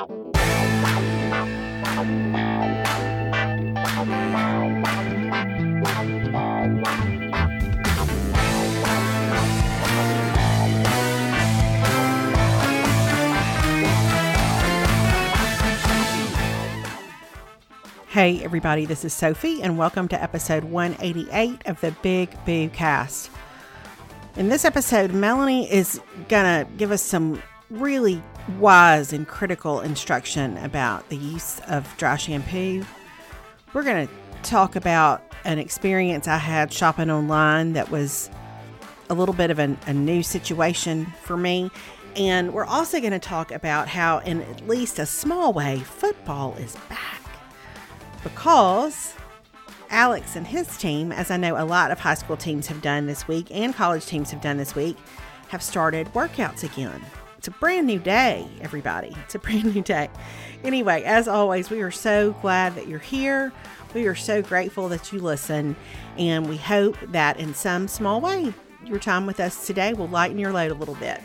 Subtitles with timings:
[0.00, 0.08] Hey,
[18.42, 23.30] everybody, this is Sophie, and welcome to episode 188 of the Big Boo Cast.
[24.36, 26.00] In this episode, Melanie is
[26.66, 28.22] to give us some really
[28.58, 32.84] wise and critical instruction about the use of dry shampoo.
[33.72, 38.30] We're going to talk about an experience I had shopping online that was
[39.08, 41.70] a little bit of an, a new situation for me.
[42.16, 46.54] And we're also going to talk about how, in at least a small way, football
[46.54, 47.22] is back
[48.22, 49.14] because
[49.90, 53.06] Alex and his team, as I know a lot of high school teams have done
[53.06, 54.96] this week and college teams have done this week,
[55.48, 57.00] have started workouts again.
[57.40, 59.16] It's a brand new day, everybody.
[59.24, 60.10] It's a brand new day.
[60.62, 63.50] Anyway, as always, we are so glad that you're here.
[63.94, 65.74] We are so grateful that you listen,
[66.18, 68.52] and we hope that in some small way,
[68.84, 71.18] your time with us today will lighten your load a little bit.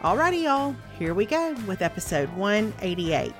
[0.00, 3.34] Alrighty, y'all, here we go with episode 188.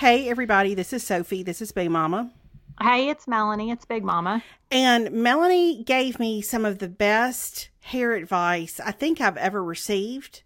[0.00, 1.42] Hey, everybody, this is Sophie.
[1.42, 2.32] This is Big Mama.
[2.80, 3.70] Hey, it's Melanie.
[3.70, 4.42] It's Big Mama.
[4.70, 10.42] And Melanie gave me some of the best hair advice I think I've ever received.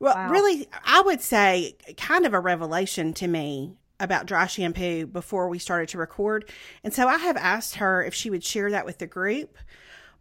[0.00, 0.28] Well, wow.
[0.28, 5.60] really, I would say kind of a revelation to me about dry shampoo before we
[5.60, 6.50] started to record.
[6.82, 9.56] And so I have asked her if she would share that with the group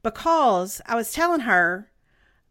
[0.04, 1.90] because I was telling her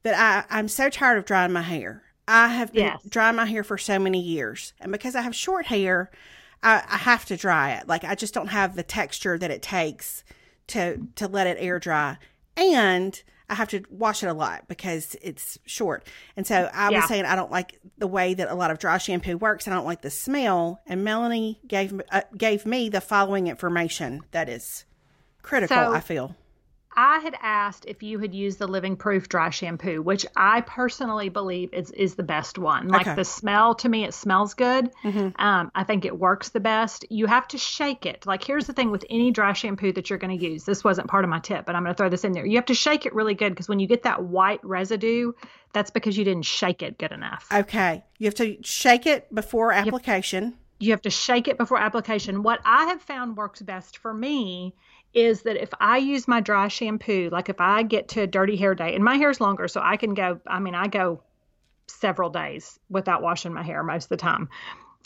[0.03, 0.17] that
[0.51, 2.04] I, I'm so tired of drying my hair.
[2.27, 3.03] I have been yes.
[3.09, 4.73] drying my hair for so many years.
[4.81, 6.11] And because I have short hair,
[6.63, 7.87] I, I, have to dry it.
[7.87, 10.25] Like I just don't have the texture that it takes
[10.69, 12.17] to to let it air dry.
[12.57, 16.07] And I have to wash it a lot because it's short.
[16.37, 17.01] And so I yeah.
[17.01, 19.69] was saying I don't like the way that a lot of dry shampoo works.
[19.69, 20.81] I don't like the smell.
[20.87, 24.87] And Melanie gave uh, gave me the following information that is
[25.43, 25.77] critical.
[25.77, 26.35] So, I feel
[26.97, 31.29] I had asked if you had used the Living Proof dry shampoo, which I personally
[31.29, 32.89] believe is is the best one.
[32.89, 33.17] Like okay.
[33.17, 34.91] the smell to me, it smells good.
[35.03, 35.41] Mm-hmm.
[35.41, 37.05] Um, I think it works the best.
[37.11, 38.27] You have to shake it.
[38.27, 40.65] Like here's the thing with any dry shampoo that you're going to use.
[40.65, 42.47] This wasn't part of my tip, but I'm going to throw this in there.
[42.47, 45.33] You have to shake it really good because when you get that white residue,
[45.73, 47.49] that's because you didn't shake it good enough.
[47.53, 50.45] Okay, you have to shake it before application.
[50.45, 52.43] You have, you have to shake it before application.
[52.43, 54.75] What I have found works best for me
[55.15, 58.57] is that if I use my dry shampoo, like if I get to a dirty
[58.57, 61.23] hair day, and my hair's longer, so I can go, I mean, I go
[61.87, 64.49] several days without washing my hair most of the time.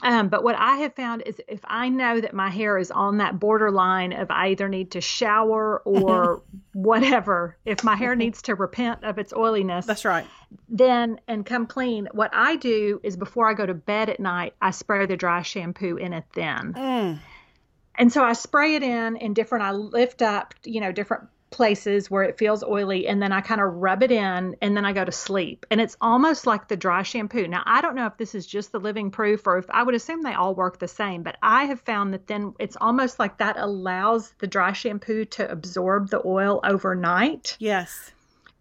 [0.03, 3.19] Um, but what I have found is if I know that my hair is on
[3.19, 6.43] that borderline of I either need to shower or
[6.73, 10.27] whatever, if my hair needs to repent of its oiliness, that's right.
[10.69, 12.09] Then and come clean.
[12.13, 15.43] What I do is before I go to bed at night, I spray the dry
[15.43, 16.75] shampoo in it then.
[16.75, 17.19] Mm.
[17.99, 22.11] And so I spray it in in different, I lift up, you know, different places
[22.11, 24.93] where it feels oily and then I kind of rub it in and then I
[24.93, 25.67] go to sleep.
[25.71, 27.49] And it's almost like the dry shampoo.
[27.49, 29.95] Now, I don't know if this is just the living proof or if I would
[29.95, 33.39] assume they all work the same, but I have found that then it's almost like
[33.39, 37.57] that allows the dry shampoo to absorb the oil overnight.
[37.59, 38.13] Yes.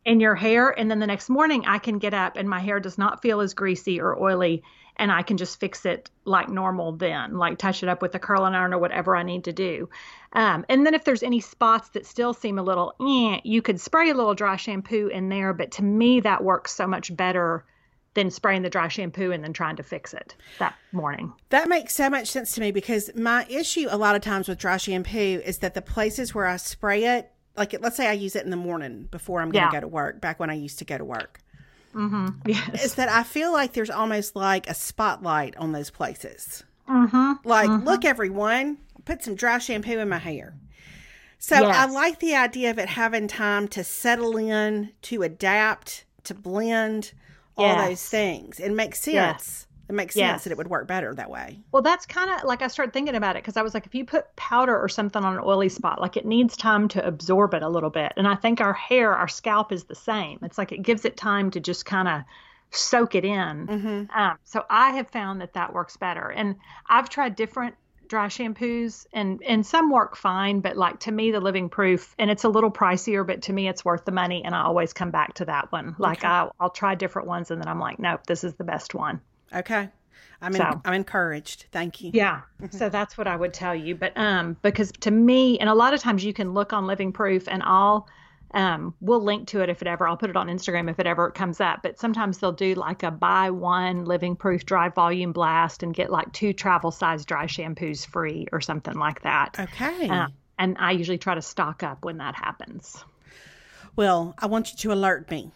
[0.05, 0.69] In your hair.
[0.69, 3.41] And then the next morning I can get up and my hair does not feel
[3.41, 4.63] as greasy or oily
[4.97, 8.19] and I can just fix it like normal then, like touch it up with a
[8.19, 9.89] curling iron or whatever I need to do.
[10.33, 13.79] Um, and then if there's any spots that still seem a little, eh, you could
[13.79, 15.53] spray a little dry shampoo in there.
[15.53, 17.63] But to me, that works so much better
[18.17, 21.31] than spraying the dry shampoo and then trying to fix it that morning.
[21.49, 24.57] That makes so much sense to me because my issue a lot of times with
[24.57, 28.35] dry shampoo is that the places where I spray it, like let's say I use
[28.35, 29.81] it in the morning before I'm going to yeah.
[29.81, 31.39] go to work, back when I used to go to work.
[31.97, 32.27] Mm-hmm.
[32.45, 32.85] Yes.
[32.85, 36.63] Is that I feel like there's almost like a spotlight on those places.
[36.87, 37.33] Mm-hmm.
[37.43, 37.85] Like, mm-hmm.
[37.85, 40.53] look, everyone, put some dry shampoo in my hair.
[41.39, 41.75] So yes.
[41.75, 47.13] I like the idea of it having time to settle in, to adapt, to blend,
[47.57, 48.59] all those things.
[48.59, 49.66] It makes sense.
[49.89, 50.31] It makes yes.
[50.31, 51.59] sense that it would work better that way.
[51.71, 53.95] Well, that's kind of like I started thinking about it because I was like, if
[53.95, 57.53] you put powder or something on an oily spot, like it needs time to absorb
[57.53, 58.13] it a little bit.
[58.17, 60.39] And I think our hair, our scalp is the same.
[60.43, 62.21] It's like it gives it time to just kind of
[62.71, 63.67] soak it in.
[63.67, 64.19] Mm-hmm.
[64.19, 66.29] Um, so I have found that that works better.
[66.29, 66.57] And
[66.87, 67.75] I've tried different
[68.07, 72.31] dry shampoos and and some work fine, but like to me the living proof and
[72.31, 75.11] it's a little pricier, but to me it's worth the money and I always come
[75.11, 75.95] back to that one.
[75.97, 76.27] Like Okay.
[76.27, 79.21] I'll I'll try different ones and then I'm like, nope, this is the best one.
[79.53, 79.89] Okay.
[80.41, 81.65] I'm in, So- I'm encouraged.
[81.71, 82.11] Thank you.
[82.13, 82.41] Yeah.
[82.71, 83.95] So that's what I would tell you.
[83.95, 87.11] But um because to me and a lot of times you can look on living
[87.11, 88.07] proof and I'll
[88.53, 91.07] um we'll link to it if it ever I'll put it on Instagram if it
[91.07, 91.81] ever comes up.
[91.81, 96.11] But sometimes they'll do like a buy one living proof dry volume blast and get
[96.11, 99.55] like two travel size dry shampoos free or something like that.
[99.59, 100.07] Okay.
[100.07, 100.27] Uh,
[100.59, 103.03] and I usually try to stock up when that happens.
[103.95, 105.51] well, I want you to alert me.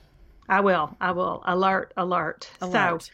[0.49, 0.95] I will.
[0.99, 2.49] I will alert alert.
[2.61, 3.03] Alert.
[3.03, 3.11] So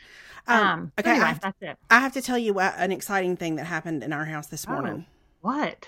[0.47, 1.77] Um, um okay, anyway, I have, that's it.
[1.89, 4.67] I have to tell you what, an exciting thing that happened in our house this
[4.67, 5.05] morning.
[5.41, 5.87] What?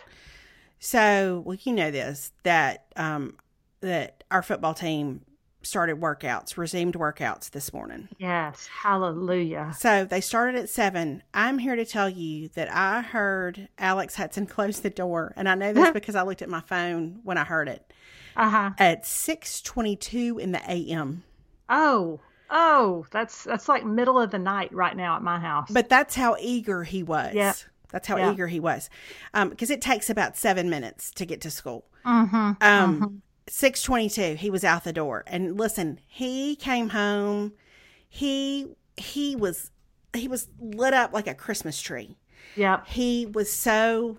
[0.79, 3.35] So, well, you know this that um,
[3.81, 5.21] that our football team
[5.61, 8.07] started workouts, resumed workouts this morning.
[8.17, 8.65] Yes.
[8.67, 9.73] Hallelujah.
[9.77, 11.21] So they started at seven.
[11.33, 15.55] I'm here to tell you that I heard Alex Hudson close the door, and I
[15.55, 17.91] know this because I looked at my phone when I heard it
[18.37, 18.71] Uh-huh.
[18.77, 21.23] at six twenty-two in the a.m.
[21.67, 25.69] Oh, oh, that's that's like middle of the night right now at my house.
[25.71, 27.33] But that's how eager he was.
[27.33, 27.53] Yeah.
[27.91, 28.31] That's how Yeah.
[28.31, 28.89] eager he was,
[29.33, 31.85] because it takes about seven minutes to get to school.
[32.05, 32.51] mm-hmm.
[32.61, 37.53] Um, six twenty-two, he was out the door, and listen, he came home.
[38.07, 38.67] He
[38.97, 39.71] he was
[40.13, 42.17] he was lit up like a Christmas tree.
[42.55, 42.87] Yep.
[42.87, 44.17] he was so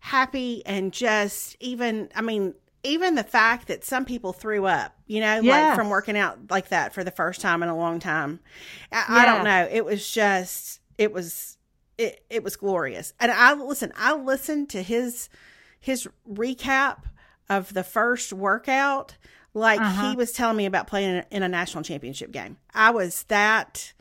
[0.00, 5.20] happy and just even i mean even the fact that some people threw up you
[5.20, 8.38] know like from working out like that for the first time in a long time
[8.92, 11.56] i, I don't know it was just it was
[11.98, 15.28] it, it was glorious and i listen i listened to his
[15.80, 17.02] his recap
[17.48, 19.16] of the first workout
[19.54, 20.10] like Uh-huh.
[20.10, 23.92] he was telling me about playing in a, national championship game i was that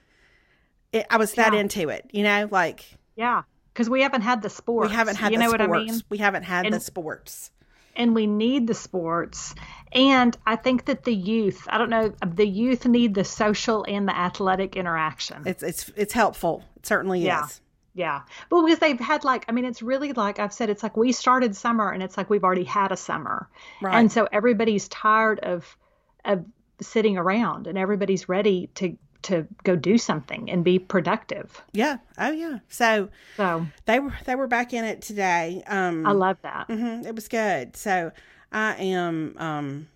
[0.91, 1.59] it, i was that Yeah.
[1.59, 3.43] into it you know like Yeah.
[3.73, 4.89] Because we haven't had the sports.
[4.91, 5.67] we haven't had you the know sports.
[5.67, 6.01] what I mean?
[6.09, 7.49] We haven't had And- the sports.
[7.95, 9.53] And we need the sports.
[9.91, 14.07] And I think that the youth, I don't know, the youth need the social and
[14.07, 15.43] the athletic interaction.
[15.45, 16.63] It's it's it's helpful.
[16.77, 17.45] It certainly Yeah.
[17.45, 17.61] is.
[17.95, 18.21] Yeah.
[18.49, 21.11] Well, because they've had like, I mean, it's really like I've said, it's like we
[21.11, 23.47] started summer and it's like we've already had a summer.
[23.81, 23.93] Right.
[23.95, 25.77] And so everybody's tired of
[26.25, 26.43] of
[26.81, 31.61] sitting around and everybody's ready to to go do something and be productive.
[31.73, 31.97] yeah.
[32.17, 32.59] Oh yeah.
[32.69, 35.63] So So they were they were back in it today.
[35.67, 36.67] Um I love that.
[36.67, 37.75] mhm, it was good.
[37.75, 38.11] So
[38.51, 39.87] I am um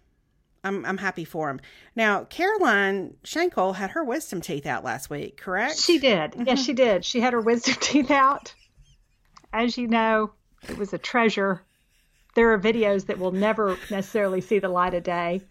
[0.63, 1.59] I'm I'm happy for him.
[1.95, 5.77] Now, Caroline Shankle had her wisdom teeth out last week, correct?
[5.77, 6.33] She did.
[6.45, 7.05] Yes, she did.
[7.05, 8.53] She had her wisdom teeth out.
[9.53, 10.31] As you know,
[10.67, 11.61] it was a treasure.
[12.35, 15.41] There are videos that will never necessarily see the light of day.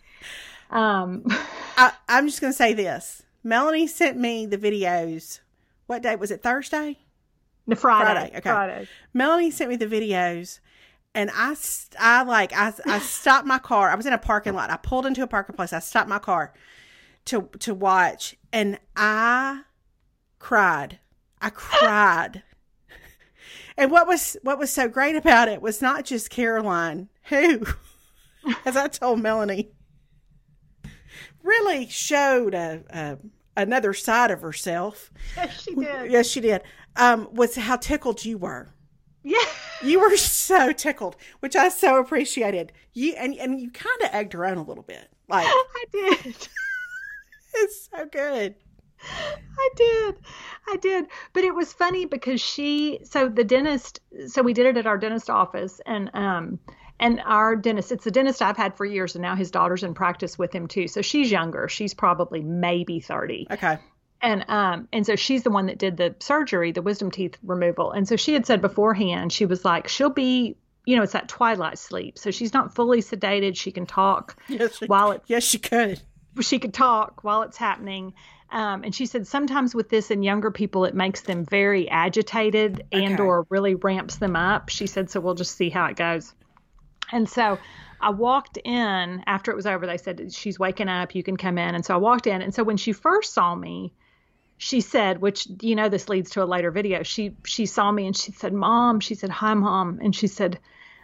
[0.71, 1.25] Um,
[1.77, 3.23] I, I'm just going to say this.
[3.47, 5.39] Melanie sent me the videos.
[5.87, 6.43] What day was it?
[6.43, 6.99] Thursday?
[7.69, 8.13] the Friday.
[8.13, 8.51] Friday, okay.
[8.51, 8.89] Friday.
[9.15, 10.59] Melanie sent me the videos,
[11.15, 11.55] and I,
[11.97, 13.91] I like, I, I stopped my car.
[13.91, 14.71] I was in a parking lot.
[14.71, 15.73] I pulled into a parking place.
[15.73, 16.55] I stopped my car
[17.27, 19.63] to to watch, and I
[20.41, 20.99] cried.
[21.41, 22.43] I cried.
[23.77, 27.65] and what was what was so great about it was not just Caroline, who,
[28.65, 29.71] as I told Melanie,
[31.45, 33.19] really showed a, a
[33.57, 35.11] another side of herself.
[35.37, 36.11] Yes, she did.
[36.11, 36.63] Yes, she did.
[36.97, 38.69] Um, was how tickled you were.
[39.23, 39.39] Yeah.
[39.83, 42.73] You were so tickled, which I so appreciated.
[42.93, 45.09] You and and you kind of egged her on a little bit.
[45.29, 46.49] Like I did.
[47.55, 48.55] it's so good.
[49.59, 50.17] I did.
[50.69, 51.07] I did.
[51.33, 54.97] But it was funny because she so the dentist so we did it at our
[54.97, 56.59] dentist office and um
[56.99, 59.95] and our dentist it's the dentist I've had for years and now his daughter's in
[59.95, 60.89] practice with him too.
[60.89, 61.69] So she's younger.
[61.69, 63.49] She's probably maybe 30.
[63.51, 63.79] Okay.
[64.23, 67.93] And um and so she's the one that did the surgery, the wisdom teeth removal.
[67.93, 71.29] And so she had said beforehand, she was like she'll be you know, it's that
[71.29, 72.17] twilight sleep.
[72.19, 73.57] So she's not fully sedated.
[73.57, 76.01] She can talk Yes, she, while it's yes, she could.
[76.41, 78.15] she could talk while it's happening.
[78.53, 82.85] Um, and she said sometimes with this in younger people, it makes them very agitated
[82.93, 83.23] and Okay.
[83.23, 84.69] or really ramps them up.
[84.69, 86.33] She said, so we'll just see how it goes.
[87.13, 87.59] And so
[88.01, 89.87] I walked in after it was over.
[89.87, 91.15] They said, she's waking up.
[91.15, 91.75] You can come in.
[91.75, 92.43] And so I walked in.
[92.43, 93.93] And so when she first saw me,
[94.59, 97.03] she said, which you know this leads to a later video.
[97.03, 100.59] She she saw me and she said, "Mom," she said, "Hi, mom," and she said,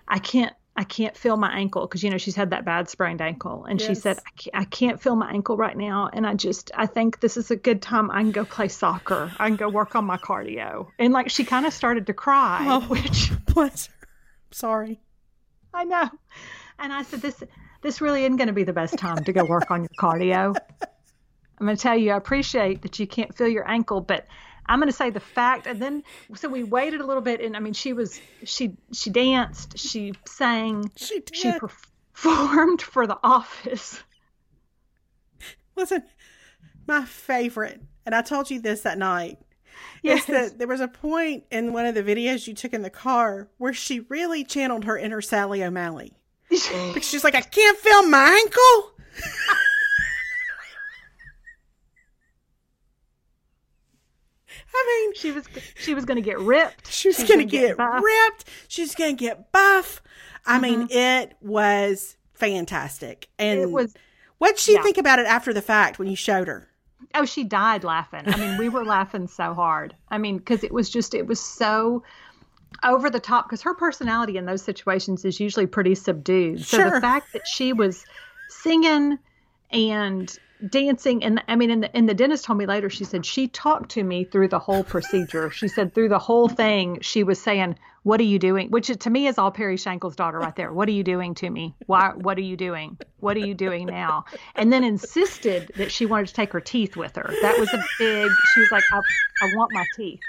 [0.08, 3.20] "I can't I can't feel my ankle because you know she's had that bad sprained
[3.20, 6.32] ankle." And she said, I can't, "I can't feel my ankle right now, and I
[6.32, 9.30] just I think this is a good time I can go play soccer.
[9.38, 12.64] I can go work on my cardio." And like she kind of started to cry,
[12.66, 12.80] Oh.
[12.88, 14.08] which Bless her.
[14.50, 15.02] Sorry.
[15.74, 16.08] I know.
[16.78, 17.42] And I said, "This
[17.82, 20.56] this really isn't going to be the best time to go work on your cardio."
[21.58, 24.26] I'm going to tell you, I appreciate that you can't feel your ankle, but
[24.66, 26.02] I'm going to say the fact, and then
[26.34, 30.14] so we waited a little bit, and I mean, she was she she danced, she
[30.26, 31.36] sang, She did.
[31.36, 34.02] she performed for the office.
[35.76, 36.02] Listen,
[36.86, 39.38] my favorite, and I told you this that night,
[40.02, 40.24] Yes.
[40.26, 43.48] that there was a point in one of the videos you took in the car
[43.58, 46.12] where she really channeled her inner Sally O'Malley.
[46.50, 48.92] Because she's like, I can't feel my ankle.
[54.74, 55.44] I mean, she was
[55.76, 56.92] she was going to get ripped.
[56.92, 58.02] she was She's going to get, buff.
[58.02, 58.44] ripped.
[58.68, 60.02] She's going to get buff.
[60.46, 60.96] I mean, Mm-hmm.
[60.96, 63.28] it was fantastic.
[63.38, 63.94] And It was
[64.38, 64.82] what'd she yeah.
[64.82, 66.68] think about it after the fact when you showed her?
[67.14, 68.22] Oh, she died laughing.
[68.26, 69.94] I mean, we were laughing so hard.
[70.08, 72.02] I mean, because it was just, it was so
[72.82, 73.46] over the top.
[73.46, 76.60] Because her personality in those situations is usually pretty subdued.
[76.60, 76.84] Sure.
[76.84, 78.04] So the fact that she was
[78.48, 79.18] singing
[79.70, 80.38] and
[80.70, 83.48] dancing, and I mean, and the, and the dentist told me later, she said she
[83.48, 85.50] talked to me through the whole procedure.
[85.50, 89.10] She said through the whole thing, she was saying, "What are you doing?" Which to
[89.10, 90.72] me is all Perry Shankle's daughter right there.
[90.72, 91.74] What are you doing to me?
[91.86, 92.12] Why?
[92.14, 92.98] What are you doing?
[93.20, 94.24] What are you doing now?
[94.54, 97.32] And then insisted that she wanted to take her teeth with her.
[97.42, 98.30] That was a big.
[98.54, 99.00] She was like, "I,
[99.42, 100.20] I want my teeth."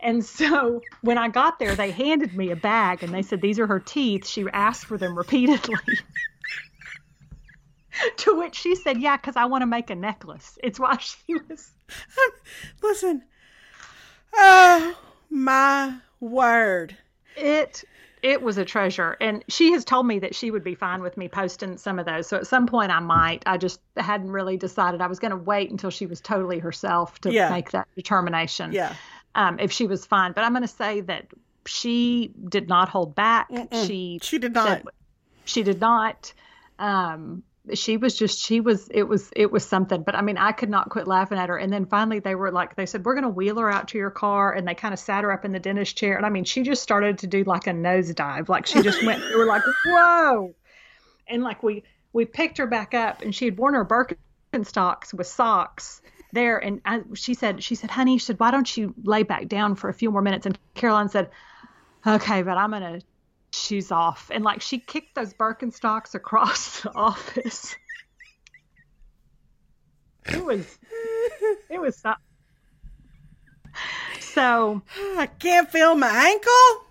[0.00, 3.58] And so when I got there, they handed me a bag and they said, These
[3.58, 4.26] are her teeth.
[4.26, 5.74] She asked for them repeatedly.
[8.18, 10.58] to which she said, Yeah, because I want to make a necklace.
[10.62, 11.70] It's why she was.
[12.82, 13.22] Listen.
[14.34, 14.94] Oh,
[15.30, 16.96] my word.
[17.36, 17.84] It.
[18.22, 19.16] It was a treasure.
[19.20, 22.06] And she has told me that she would be fine with me posting some of
[22.06, 22.26] those.
[22.26, 23.42] So at some point I might.
[23.46, 25.00] I just hadn't really decided.
[25.00, 27.50] I was going to wait until she was totally herself to Yeah.
[27.50, 28.72] make that determination.
[28.72, 28.94] Yeah.
[29.34, 30.32] Um, if she was fine.
[30.32, 31.26] But I'm going to say that
[31.66, 33.50] she did not hold back.
[33.50, 33.86] Mm-mm.
[33.86, 34.94] She She did said not.
[35.44, 36.32] she did not
[36.78, 37.42] um
[37.74, 40.68] she was just she was it was it was something but i mean i could
[40.68, 41.56] not quit laughing at her.
[41.56, 43.98] And then finally they were like they said we're going to wheel her out to
[43.98, 46.16] your car and they kind of sat her up in the dentist chair.
[46.16, 49.22] And i mean she just started to do like a nosedive like she just went
[49.22, 50.54] we were like whoa.
[51.28, 55.26] And like we we picked her back up and she had worn her birkenstocks with
[55.26, 56.00] socks
[56.32, 56.58] there.
[56.58, 59.74] And I, she said she said honey she said why don't you lay back down
[59.74, 60.46] for a few more minutes?
[60.46, 61.30] And caroline said
[62.06, 63.00] okay but i'm gonna
[63.56, 67.76] shoes off and like she kicked those birkenstocks across the office
[70.28, 70.78] it was
[71.70, 72.14] it was so,
[74.20, 74.82] so
[75.16, 76.86] I can't feel my ankle.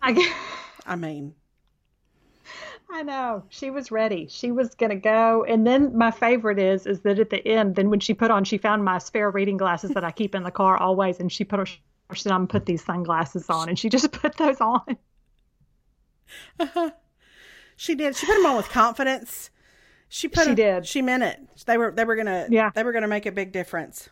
[0.00, 0.34] i
[0.86, 1.34] I mean,
[2.90, 4.26] I know she was ready.
[4.28, 7.90] She was gonna go, and then my favorite is is that at the end, then
[7.90, 10.50] when she put on, she found my spare reading glasses that I keep in the
[10.50, 11.66] car always, and she put her.
[11.66, 11.80] She
[12.22, 14.96] said, "I'm gonna put these sunglasses on," and she just put those on.
[17.76, 18.16] She did.
[18.16, 19.50] She put them on with confidence.
[20.08, 20.44] She put.
[20.44, 20.86] She did.
[20.86, 21.40] She meant it.
[21.66, 21.90] They were.
[21.90, 22.46] They were gonna.
[22.50, 22.70] Yeah.
[22.74, 24.10] They were gonna make a big difference.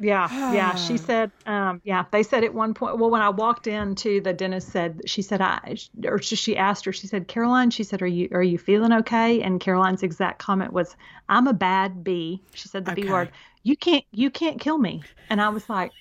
[0.00, 0.74] Yeah, yeah.
[0.76, 2.04] She said, um, yeah.
[2.10, 2.98] They said at one point.
[2.98, 6.92] Well, when I walked into the dentist, said she said I, or she asked her.
[6.92, 7.70] She said, Caroline.
[7.70, 9.42] She said, are you are you feeling okay?
[9.42, 10.96] And Caroline's exact comment was,
[11.28, 12.42] I'm a bad bee.
[12.54, 13.02] She said the Okay.
[13.02, 13.30] B word.
[13.62, 15.02] You can't you can't kill me.
[15.28, 15.92] And I was like,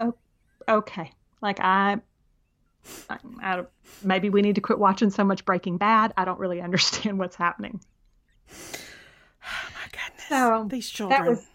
[0.00, 0.14] oh,
[0.68, 1.10] okay.
[1.40, 2.00] Like I.
[3.08, 3.62] I, I
[4.02, 6.12] maybe we need to quit watching so much Breaking Bad.
[6.16, 7.80] I don't really understand what's happening.
[8.50, 10.28] Oh my goodness.
[10.28, 11.26] So, These children.
[11.26, 11.46] Was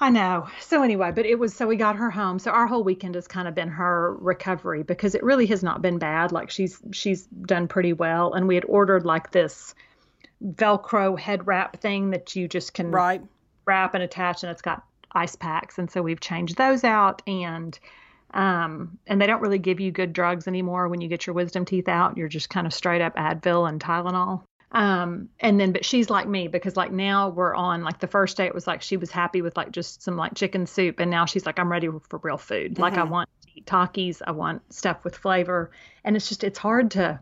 [0.00, 0.48] I know.
[0.60, 2.38] So anyway, but it was so we got her home.
[2.38, 5.82] So our whole weekend has kind of been her recovery because it really has not
[5.82, 6.30] been bad.
[6.30, 9.74] Like she's she's done pretty well and we had ordered like this
[10.44, 13.22] velcro head wrap thing that you just can right.
[13.66, 17.80] wrap and attach and it's got ice packs and so we've changed those out and
[18.34, 21.64] um and they don't really give you good drugs anymore when you get your wisdom
[21.64, 22.16] teeth out.
[22.16, 24.42] You're just kind of straight up advil and tylenol.
[24.72, 28.36] Um and then but she's like me because like now we're on like the first
[28.36, 31.00] day it was like she was happy with like just some like chicken soup.
[31.00, 32.78] And now she's like i'm ready for real food.
[32.78, 34.20] Like i want to eat takis.
[34.26, 35.70] I want stuff with flavor.
[36.04, 37.18] And it's just it's hard to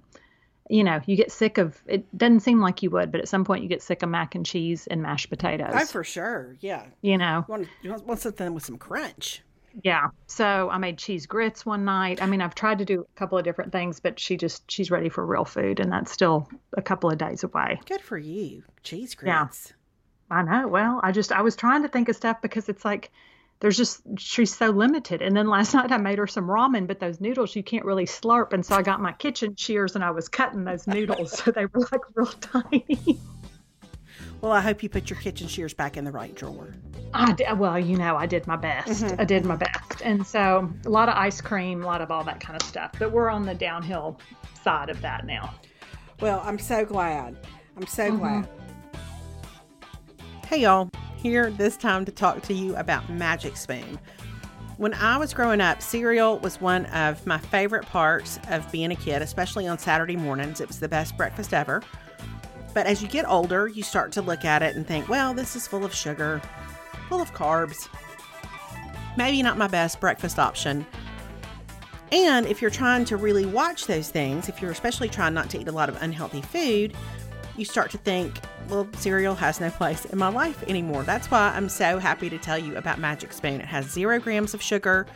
[0.68, 3.44] you know you get sick of it doesn't seem like you would but at some
[3.44, 5.70] point you get sick of mac and cheese and mashed potatoes.
[5.72, 6.56] Oh, for sure.
[6.58, 6.86] Yeah.
[7.02, 7.44] you know?
[7.46, 9.42] You want, you want something with some crunch.
[9.82, 10.08] Yeah.
[10.26, 12.22] So i made cheese grits one night.
[12.22, 14.90] I mean i've tried to do a couple of different things but she just she's
[14.90, 17.80] ready for real food and that's still a couple of days away.
[17.86, 18.62] Good for you.
[18.82, 19.72] Cheese grits.
[20.30, 20.36] Yeah.
[20.38, 20.68] i know.
[20.68, 23.10] Well i just i was trying to think of stuff because it's like
[23.60, 25.22] there's just she's so limited.
[25.22, 28.06] And then last night i made her some ramen but those noodles you can't really
[28.06, 28.52] slurp.
[28.52, 31.38] And so i got my kitchen shears and i was cutting those noodles.
[31.38, 33.18] So they were like real tiny
[34.46, 36.72] Well, I hope you put your kitchen shears back in the right drawer.
[37.12, 39.02] I did, well, you know, I did my best.
[39.18, 40.02] I did my best.
[40.04, 42.92] And so a lot of ice cream, a lot of all that kind of stuff.
[42.96, 44.20] But we're on the downhill
[44.62, 45.52] side of that now.
[46.20, 47.36] Well, I'm so glad.
[47.76, 48.18] I'm so Mm-hmm.
[48.18, 48.48] glad.
[50.46, 50.90] Hey, y'all.
[51.16, 53.98] here this time to talk to you about Magic Spoon.
[54.76, 58.96] When I was growing up, cereal was one of my favorite parts of being a
[58.96, 60.60] kid, especially on Saturday mornings.
[60.60, 61.82] It was the best breakfast ever.
[62.76, 65.56] But as you get older, you start to look at it and think, well, this
[65.56, 66.42] is full of sugar,
[67.08, 67.88] full of carbs.
[69.16, 70.84] Maybe not my best breakfast option.
[72.12, 75.58] And if you're trying to really watch those things, if you're especially trying not to
[75.58, 76.94] eat a lot of unhealthy food,
[77.56, 81.02] you start to think, well, cereal has no place in my life anymore.
[81.02, 83.62] That's why I'm so happy to tell you about Magic Spoon.
[83.62, 85.06] It has zero grams of sugar,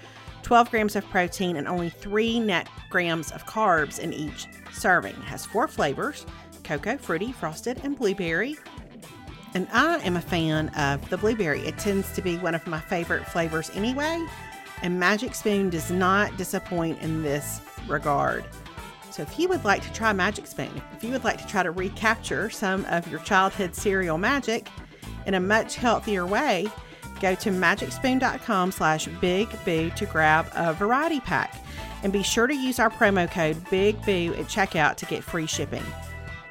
[0.44, 5.12] 12 grams of protein, and only three net grams of carbs in each serving.
[5.12, 6.24] It has four flavors
[6.70, 8.56] cocoa, fruity, frosted, and blueberry.
[9.54, 11.62] And I am a fan of the blueberry.
[11.62, 14.24] It tends to be one of my favorite flavors anyway,
[14.82, 18.44] and Magic Spoon does not disappoint in this regard.
[19.10, 21.64] So, if you would like to try Magic Spoon, if you would like to try
[21.64, 24.68] to recapture some of your childhood cereal magic
[25.26, 26.68] in a much healthier way,
[27.20, 31.60] go to magicspoon.com slash big boo to grab a variety pack.
[32.04, 35.46] And be sure to use our promo code Big Boo at checkout to get free
[35.46, 35.84] shipping.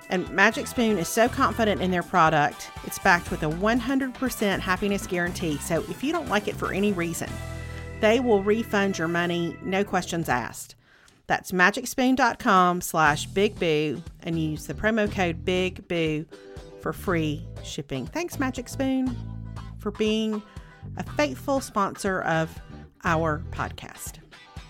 [0.10, 5.06] And Magic Spoon is so confident in their product, it's backed with a 100% happiness
[5.06, 5.58] guarantee.
[5.58, 7.30] So if you don't like it for any reason,
[8.00, 10.76] they will refund your money, no questions asked.
[11.28, 16.26] That's magicspoon.com slash big boo and use the promo code big boo
[16.82, 18.08] for free shipping.
[18.08, 19.16] Thanks, Magic Spoon,
[19.78, 20.42] for being
[20.98, 22.60] a faithful sponsor of
[23.04, 24.14] our podcast.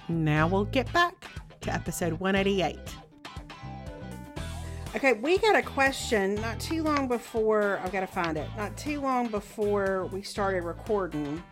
[0.10, 1.26] Now we'll get back
[1.62, 2.78] to episode 188.
[4.96, 8.50] Okay, we got a question not too long before I've got to find it.
[8.58, 11.44] Not too long before we started recording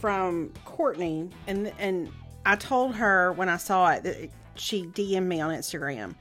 [0.00, 2.10] from Courtney, and and
[2.44, 6.16] I told her when I saw it that she DM'd me on Instagram,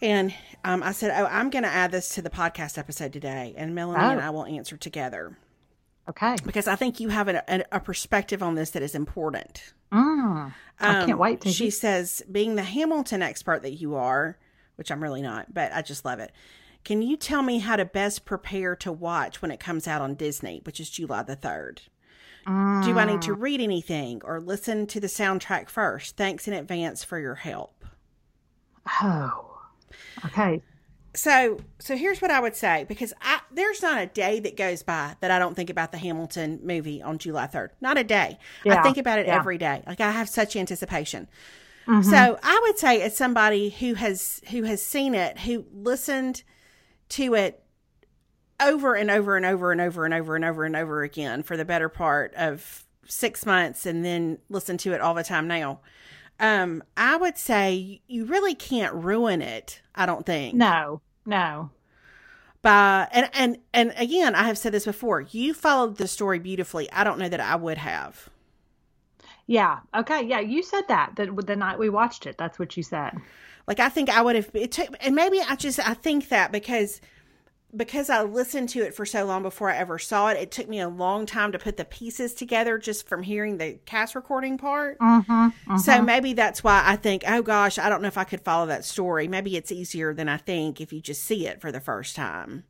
[0.00, 0.32] and
[0.64, 3.74] um, I said, "Oh, I'm going to add this to the podcast episode today, and
[3.74, 4.10] Melanie oh.
[4.10, 5.36] and I will answer together."
[6.08, 6.36] Okay.
[6.44, 9.72] Because I think you have a, a, a perspective on this that is important.
[9.92, 11.50] Mm, I um, can't wait to.
[11.50, 14.36] She says, being the Hamilton expert that you are
[14.82, 16.32] which I'm really not, but I just love it.
[16.82, 20.16] Can you tell me how to best prepare to watch when it comes out on
[20.16, 21.82] Disney, which is July the 3rd?
[22.48, 22.84] Mm.
[22.84, 23.40] Do I need to mm.
[23.40, 26.16] read anything or listen to the soundtrack first?
[26.16, 27.84] Thanks in advance for your help.
[29.00, 29.60] Oh,
[30.24, 30.60] okay.
[31.14, 34.82] So, so here's what I would say because I, there's not a day that goes
[34.82, 37.68] by that I don't think about the Hamilton movie on July 3rd.
[37.80, 38.36] Not a day.
[38.64, 38.80] Yeah.
[38.80, 39.36] I think about it yeah.
[39.36, 39.84] every day.
[39.86, 41.28] Like I have such anticipation.
[41.86, 42.08] Mm-hmm.
[42.08, 46.42] So I would say as somebody who has who has seen it, who listened
[47.10, 47.62] to it
[48.60, 51.56] over and over and over and over and over and over and over again for
[51.56, 55.80] the better part of six months and then listen to it all the time now.
[56.38, 60.54] Um, I would say you really can't ruin it, I don't think.
[60.54, 61.70] No, no.
[62.62, 65.20] By and and and again, I have said this before.
[65.20, 66.90] You followed the story beautifully.
[66.92, 68.28] I don't know that I would have.
[69.46, 69.80] Yeah.
[69.94, 70.22] Okay.
[70.24, 70.40] Yeah.
[70.40, 72.38] You said that that the night we watched it.
[72.38, 73.16] That's what you said.
[73.66, 74.50] Like I think I would have.
[74.54, 77.00] It took, and maybe I just I think that because
[77.74, 80.68] because I listened to it for so long before I ever saw it, it took
[80.68, 84.58] me a long time to put the pieces together just from hearing the cast recording
[84.58, 84.98] part.
[84.98, 85.76] Mm-hmm, mm-hmm.
[85.78, 88.66] So maybe that's why I think, oh gosh, I don't know if I could follow
[88.66, 89.26] that story.
[89.26, 92.64] Maybe it's easier than I think if you just see it for the first time.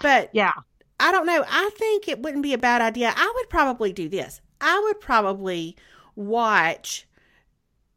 [0.00, 0.52] But yeah,
[1.00, 1.44] I don't know.
[1.48, 3.12] I think it wouldn't be a bad idea.
[3.16, 4.40] I would probably do this.
[4.60, 5.76] I would probably
[6.20, 7.06] watch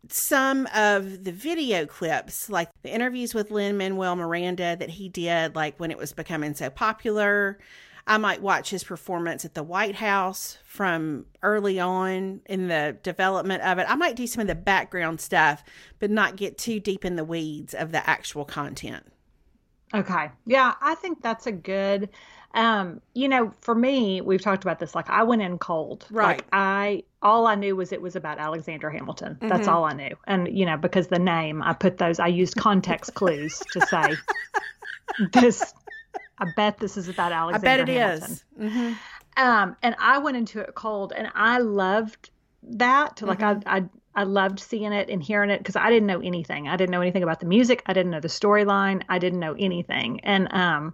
[0.09, 5.55] some of the video clips, like the interviews with Lin Manuel Miranda that he did,
[5.55, 7.59] like when it was becoming so popular.
[8.05, 13.63] I might watch his performance at the White House from early on in the development
[13.63, 13.85] of it.
[13.89, 15.63] I might do some of the background stuff,
[15.99, 19.05] but not get too deep in the weeds of the actual content.
[19.93, 20.31] Okay.
[20.45, 22.09] Yeah, I think that's a good
[22.53, 24.93] um, you know, for me, we've talked about this.
[24.93, 26.05] Like, I went in cold.
[26.11, 26.37] Right.
[26.37, 29.35] Like, I all I knew was it was about Alexander Hamilton.
[29.35, 29.47] Mm-hmm.
[29.47, 30.15] That's all I knew.
[30.27, 32.19] And you know, because the name, I put those.
[32.19, 34.15] I used context clues to say
[35.31, 35.73] this.
[36.37, 37.67] I bet this is about Alexander.
[37.67, 38.31] I bet it Hamilton.
[38.31, 38.43] is.
[38.59, 38.93] Mm-hmm.
[39.35, 42.29] Um, and I went into it cold, and I loved
[42.63, 43.21] that.
[43.21, 43.67] Like, mm-hmm.
[43.67, 43.83] I, I
[44.15, 46.67] I loved seeing it and hearing it because I didn't know anything.
[46.67, 47.81] I didn't know anything about the music.
[47.87, 49.01] I didn't know the storyline.
[49.09, 50.19] I didn't know anything.
[50.21, 50.93] And um,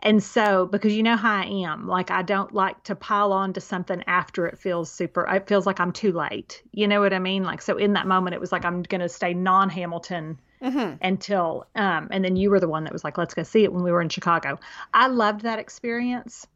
[0.00, 3.54] and so, because you know how I am, like I don't like to pile on
[3.54, 6.62] to something after it feels super, it feels like I'm too late.
[6.72, 7.44] You know what I mean?
[7.44, 10.96] Like, so in that moment, it was like, I'm going to stay non Hamilton mm-hmm.
[11.02, 13.72] until, um, and then you were the one that was like, let's go see it
[13.72, 14.58] when we were in Chicago.
[14.92, 16.46] I loved that experience.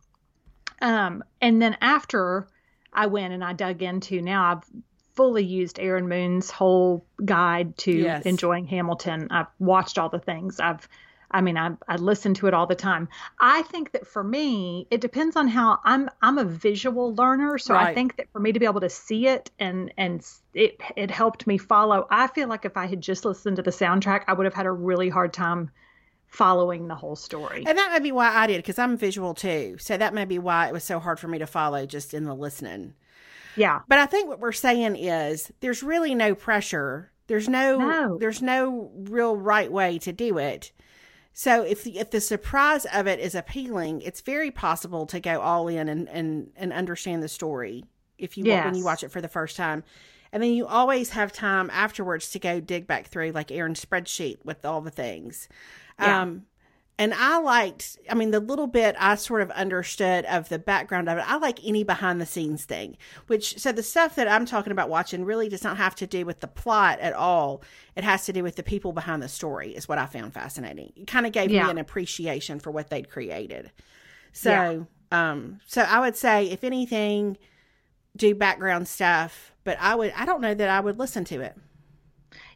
[0.83, 2.47] Um, and then after
[2.93, 4.65] I went and I dug into now, I've
[5.15, 8.27] fully used Erin Moon's whole guide to yes.
[8.27, 9.29] enjoying Hamilton.
[9.31, 10.61] I've watched all the things.
[10.61, 10.87] I've
[11.31, 13.09] I mean, I, I listen to it all the time.
[13.39, 16.09] I think that for me, it depends on how I'm.
[16.23, 17.89] I'm a visual learner, so Right.
[17.89, 21.11] I think that for me to be able to see it and and it it
[21.11, 22.07] helped me follow.
[22.11, 24.67] I feel like if I had just listened to the soundtrack, I would have had
[24.67, 25.71] a really hard time
[26.27, 27.65] following the whole story.
[27.67, 29.77] And that may be why I did, because I'm visual too.
[29.79, 32.25] So that may be why it was so hard for me to follow just in
[32.25, 32.95] the listening.
[33.57, 37.11] Yeah, But I think what we're saying is there's really no pressure.
[37.27, 38.17] There's no, No.
[38.19, 40.71] there's no real right way to do it.
[41.33, 45.41] So if the, if the surprise of it is appealing, it's very possible to go
[45.41, 47.85] all in and and, and understand the story
[48.19, 49.85] if you when you watch it for the first time.
[50.33, 54.45] And then you always have time afterwards to go dig back through like Erin's spreadsheet
[54.45, 55.49] with all the things.
[55.99, 56.23] Yeah.
[56.23, 56.47] Um
[57.01, 61.09] and I liked, I mean, the little bit I sort of understood of the background
[61.09, 61.25] of it.
[61.27, 64.91] I like any behind the scenes thing, which, so the stuff that I'm talking about
[64.91, 67.63] watching really does not have to do with the plot at all.
[67.97, 70.93] It has to do with the people behind the story, is what I found fascinating.
[70.95, 71.65] It kind of gave Yeah.
[71.65, 73.73] me an appreciation for what they'd created.
[74.35, 77.39] So, um, so I would say, if anything,
[78.15, 81.57] do background stuff, but I would, I don't know that I would listen to it.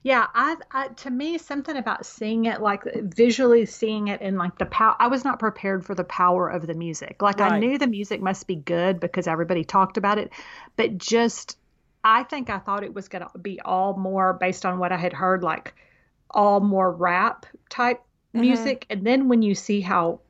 [0.05, 4.59] Yeah, I, I to me something about seeing it like visually seeing it in like
[4.59, 4.95] the power.
[4.99, 7.23] I was not prepared for the power of the music.
[7.23, 10.31] Like I knew the music must be good because everybody talked about it,
[10.77, 11.57] but just
[12.05, 14.99] I think I thought it was going to be all more based on what I
[14.99, 15.75] had heard, like
[16.31, 18.43] all more rap type mm-hmm.
[18.43, 18.87] music.
[18.91, 20.21] And then when you see how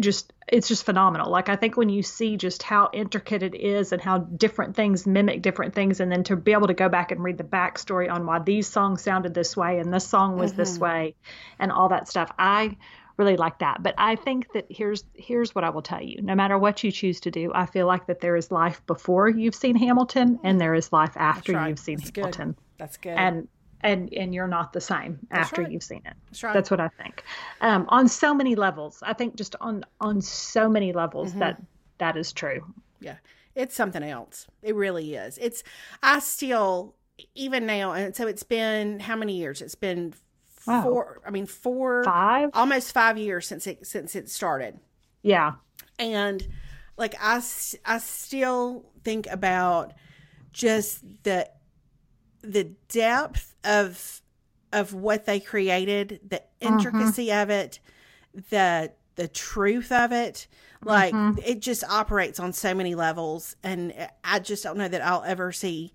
[0.00, 1.30] just it's just phenomenal.
[1.30, 5.06] Like I think when you see just how intricate it is and how different things
[5.06, 8.10] mimic different things, and then to be able to go back and read the backstory
[8.10, 10.84] on why these songs sounded this way and this song was this mm-hmm.
[10.84, 11.14] way,
[11.58, 12.76] and all that stuff, I
[13.16, 13.82] really like that.
[13.82, 16.90] But I think that here's here's what I will tell you: no matter what you
[16.90, 20.54] choose to do, I feel like that there is life before you've seen Hamilton, and
[20.54, 20.58] mm-hmm.
[20.58, 21.68] there is life after right.
[21.68, 22.20] you've seen That's good.
[22.20, 23.16] Hamilton, That's good.
[23.16, 23.48] and
[23.84, 25.70] and and you're not the same after right.
[25.70, 26.14] you've seen it.
[26.26, 26.54] That's right.
[26.54, 27.22] That's what I think.
[27.60, 31.38] Um, on so many levels, I think just on on so many levels Mm-hmm.
[31.40, 31.62] that
[31.98, 32.64] that is true.
[33.00, 33.16] Yeah.
[33.54, 34.48] It's something else.
[34.62, 35.38] It really is.
[35.38, 35.62] It's
[36.02, 36.96] I still
[37.36, 39.62] even now and so it's been how many years?
[39.62, 40.14] It's been
[40.66, 40.82] Wow.
[40.82, 42.50] four I mean four Five?
[42.54, 44.80] almost 5 years since it since it started.
[45.22, 45.52] Yeah,
[45.98, 46.46] And
[46.96, 47.36] like I
[47.84, 49.92] I still think about
[50.54, 51.48] just the
[52.44, 54.20] the depth of
[54.72, 57.78] of what they created, the intricacy of it,
[58.50, 60.46] the the truth of it.
[60.84, 61.14] Like
[61.46, 65.50] it just operates on so many levels and I just don't know that I'll ever
[65.50, 65.92] see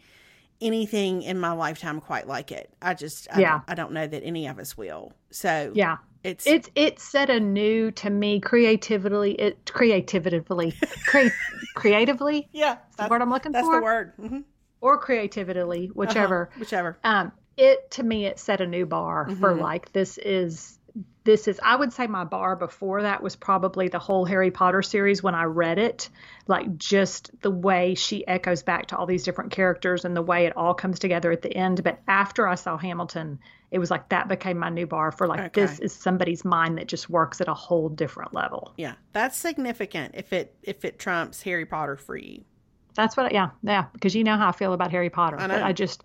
[0.61, 2.73] anything in my lifetime quite like it.
[2.81, 3.51] I just I, Yeah.
[3.51, 5.13] don't, I don't know that any of us will.
[5.29, 5.97] So yeah.
[6.23, 9.33] it's It's it set a new to me creatively.
[9.33, 10.73] It creatively,
[11.05, 11.31] crea-
[11.75, 12.49] creatively.
[12.51, 13.73] yeah, That's the word I'm looking that's for.
[13.73, 14.13] That's the word.
[14.19, 14.43] Mhm.
[14.81, 16.49] Or creatively, whichever.
[16.51, 16.59] Uh-huh.
[16.59, 16.97] Whichever.
[17.03, 20.79] um it to me it set a new bar for like this is
[21.25, 24.81] this is i would say my bar before that was probably the whole harry potter
[24.81, 26.09] series when i read it
[26.47, 30.45] like just the way she echoes back to all these different characters and the way
[30.45, 33.37] it all comes together at the end but after i saw hamilton
[33.71, 35.65] it was like that became my new bar for like Okay.
[35.65, 40.15] this is somebody's mind that just works at a whole different level Yeah, that's significant
[40.15, 42.45] if it if it trumps Harry Potter for you.
[42.99, 45.39] That's what, yeah, yeah, because you know how I feel about Harry Potter.
[45.39, 45.63] I But.
[45.63, 46.03] I just,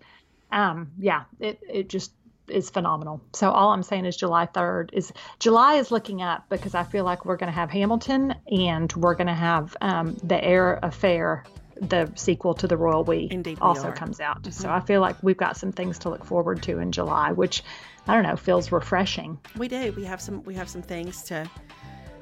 [0.49, 2.13] um, yeah, it it just
[2.47, 3.19] is phenomenal.
[3.33, 7.03] So all I'm saying is July 3rd is July is looking up because I feel
[7.03, 11.43] like we're going to have Hamilton and we're going to have um, the Heir Affair,
[11.81, 13.87] the sequel to the Royal We, Indeed we also.
[13.87, 13.97] Mm-hmm.
[13.97, 14.47] comes out.
[14.53, 17.61] So I feel like we've got some things to look forward to in July, which
[18.07, 19.37] I don't know feels refreshing.
[19.57, 19.91] We do.
[19.97, 21.49] We have some we have some things to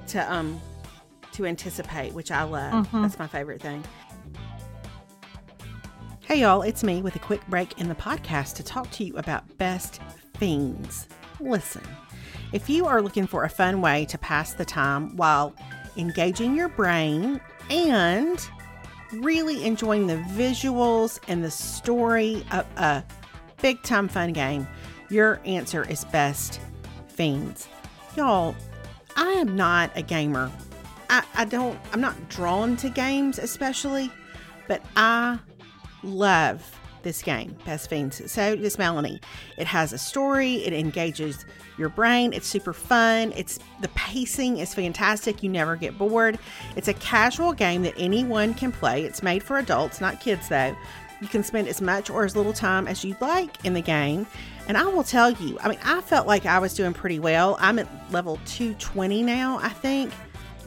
[0.07, 0.59] to um
[1.33, 2.87] to anticipate, which I love.
[2.91, 3.83] That's my favorite thing.
[6.25, 9.17] Hey y'all, it's me with a quick break in the podcast to talk to you
[9.17, 9.99] about Best
[10.37, 11.09] Fiends.
[11.41, 11.83] Listen,
[12.53, 15.53] if you are looking for a fun way to pass the time while
[15.97, 18.39] engaging your brain and
[19.11, 23.03] really enjoying the visuals and the story of a
[23.61, 24.65] big time fun game,
[25.09, 26.61] your answer is Best
[27.09, 27.67] Fiends.
[28.15, 28.55] Y'all,
[29.17, 30.49] I am not a gamer.
[31.09, 34.09] I, I don't, I'm not drawn to games especially,
[34.69, 35.37] but I
[36.03, 38.31] love this game, Best Fiends.
[38.31, 39.19] So does Melanie.
[39.57, 41.45] It has a story, it engages
[41.77, 46.39] your brain, it's super fun, it's the pacing is fantastic, you never get bored.
[46.75, 49.03] It's a casual game that anyone can play.
[49.03, 50.75] It's made for adults, not kids though.
[51.21, 54.27] You can spend as much or as little time as you'd like in the game.
[54.67, 57.57] And I will tell you, I mean, I felt like I was doing pretty well.
[57.59, 60.11] I'm at level 220 now, I think.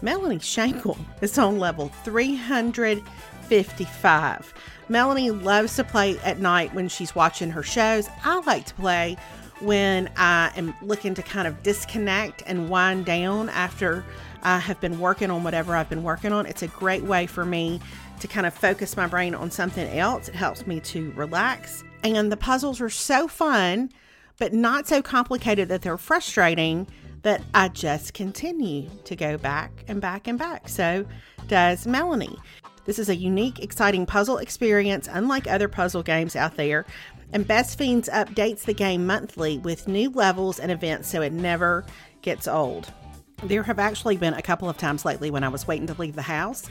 [0.03, 1.91] Melanie Shankle is on level
[3.47, 4.53] 355.
[4.89, 8.09] Melanie loves to play at night when she's watching her shows.
[8.25, 9.17] I like to play
[9.61, 14.05] when I am looking to kind of disconnect and wind down after
[14.43, 16.47] I have been working on whatever I've been working on.
[16.47, 17.81] It's a great way for me
[18.21, 20.29] to kind of focus my brain on something else.
[20.29, 21.85] It helps me to relax.
[22.05, 23.91] And the puzzles are so fun,
[24.39, 26.87] but not so complicated that they're frustrating
[27.23, 30.69] that I just continue to go back and back and back.
[30.69, 31.05] So
[31.49, 32.37] does Melanie.
[32.87, 36.87] This is a unique, exciting puzzle experience, unlike other puzzle games out there.
[37.33, 41.85] And Best Fiends updates the game monthly with new levels and events so it never
[42.23, 42.93] gets old.
[43.43, 46.15] There have actually been a couple of times lately when I was waiting to leave
[46.15, 46.71] the house,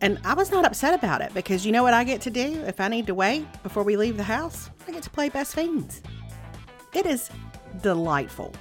[0.00, 2.60] and I was not upset about it because you know what I get to do
[2.66, 4.68] if I need to wait before we leave the house?
[4.88, 6.02] I get to play Best Fiends.
[6.92, 7.30] It is
[7.82, 8.52] delightful.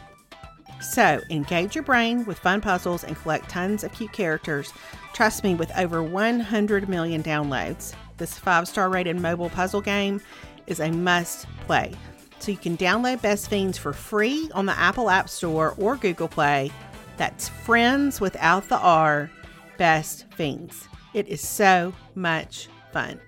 [0.81, 4.71] So, engage your brain with fun puzzles and collect tons of cute characters.
[5.13, 10.21] Trust me, with over 100 million downloads, this five star rated mobile puzzle game
[10.67, 11.93] is a must play.
[12.39, 16.27] So, you can download Best Fiends for free on the Apple App Store or Google
[16.27, 16.71] Play.
[17.17, 19.29] That's Friends without the R,
[19.77, 20.87] Best Fiends.
[21.13, 23.19] It is so much fun.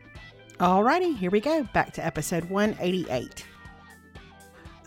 [0.59, 1.63] Alrighty, here we go.
[1.73, 3.45] Back to episode 188.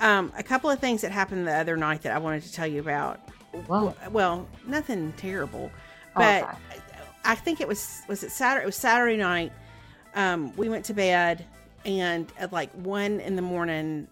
[0.00, 2.66] Um, a couple of things that happened the other night that I wanted to tell
[2.66, 3.20] you about.
[3.66, 3.94] Whoa.
[4.10, 5.70] Well, nothing terrible,
[6.14, 6.80] but Okay.
[7.26, 8.62] I think it was was it Saturday?
[8.62, 9.52] It was Saturday night.
[10.14, 11.44] Um, we went to bed,
[11.84, 14.08] and at like one in the morning,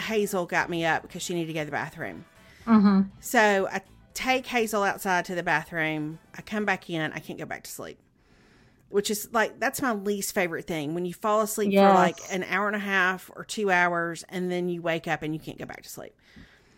[0.00, 2.24] Hazel got me up because she needed to go to the bathroom.
[2.66, 3.02] Mm-hmm.
[3.20, 3.80] So I
[4.12, 6.18] take Hazel outside to the bathroom.
[6.36, 7.12] I come back in.
[7.12, 7.98] I can't go back to sleep,
[8.90, 10.94] which is like that's my least favorite thing.
[10.94, 14.50] When you fall asleep for like an hour and a half or two hours, and
[14.50, 16.14] then you wake up and you can't go back to sleep.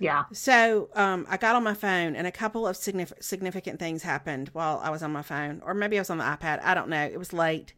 [0.00, 0.24] Yeah.
[0.32, 4.48] So um, I got on my phone, and a couple of signif- significant things happened
[4.54, 6.60] while I was on my phone, or maybe I was on the iPad.
[6.64, 7.04] I don't know.
[7.04, 7.74] It was late.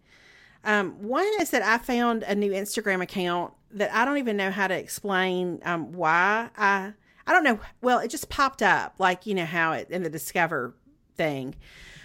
[0.64, 4.52] Um, one is that I found a new Instagram account that I don't even know
[4.52, 6.48] how to explain um, why.
[6.56, 6.92] I
[7.26, 7.58] I don't know.
[7.82, 10.74] Well, it just popped up, like you know how it in the Discover
[11.16, 11.56] thing.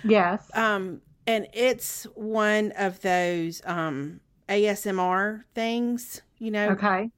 [0.03, 0.49] Yes.
[0.56, 6.21] Um, and it's one of those um, ASMR things.
[6.39, 7.12] You know, okay.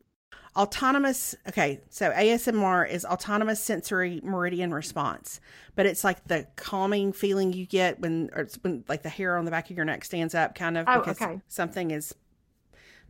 [0.55, 5.39] Autonomous okay so asmr is autonomous sensory meridian response
[5.75, 9.37] but it's like the calming feeling you get when or it's when like the hair
[9.37, 11.39] on the back of your neck stands up kind of Oh, because okay.
[11.47, 12.15] something is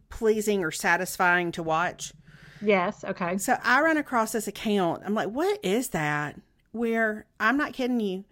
[0.10, 2.14] pleasing or satisfying to watch
[2.62, 3.06] Yes.
[3.06, 3.38] Okay.
[3.38, 6.40] so i run across this account i'm like what is that
[6.74, 8.26] where i'm not kidding you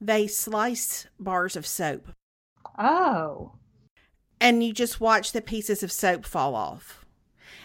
[0.00, 2.08] they slice bars of soap
[2.78, 3.52] Oh.
[4.40, 7.04] and you just watch the pieces of soap fall off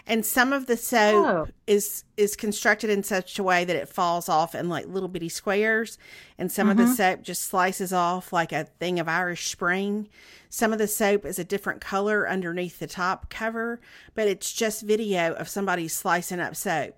[0.07, 1.47] and some of the soap Oh.
[1.67, 5.29] is is constructed in such a way that it falls off in like little bitty
[5.29, 5.97] squares
[6.37, 6.95] and some of the Mhm.
[6.95, 10.09] soap just slices off like a thing of irish spring
[10.49, 13.79] some of the soap is a different color underneath the top cover
[14.15, 16.95] but it's just video of somebody slicing up soap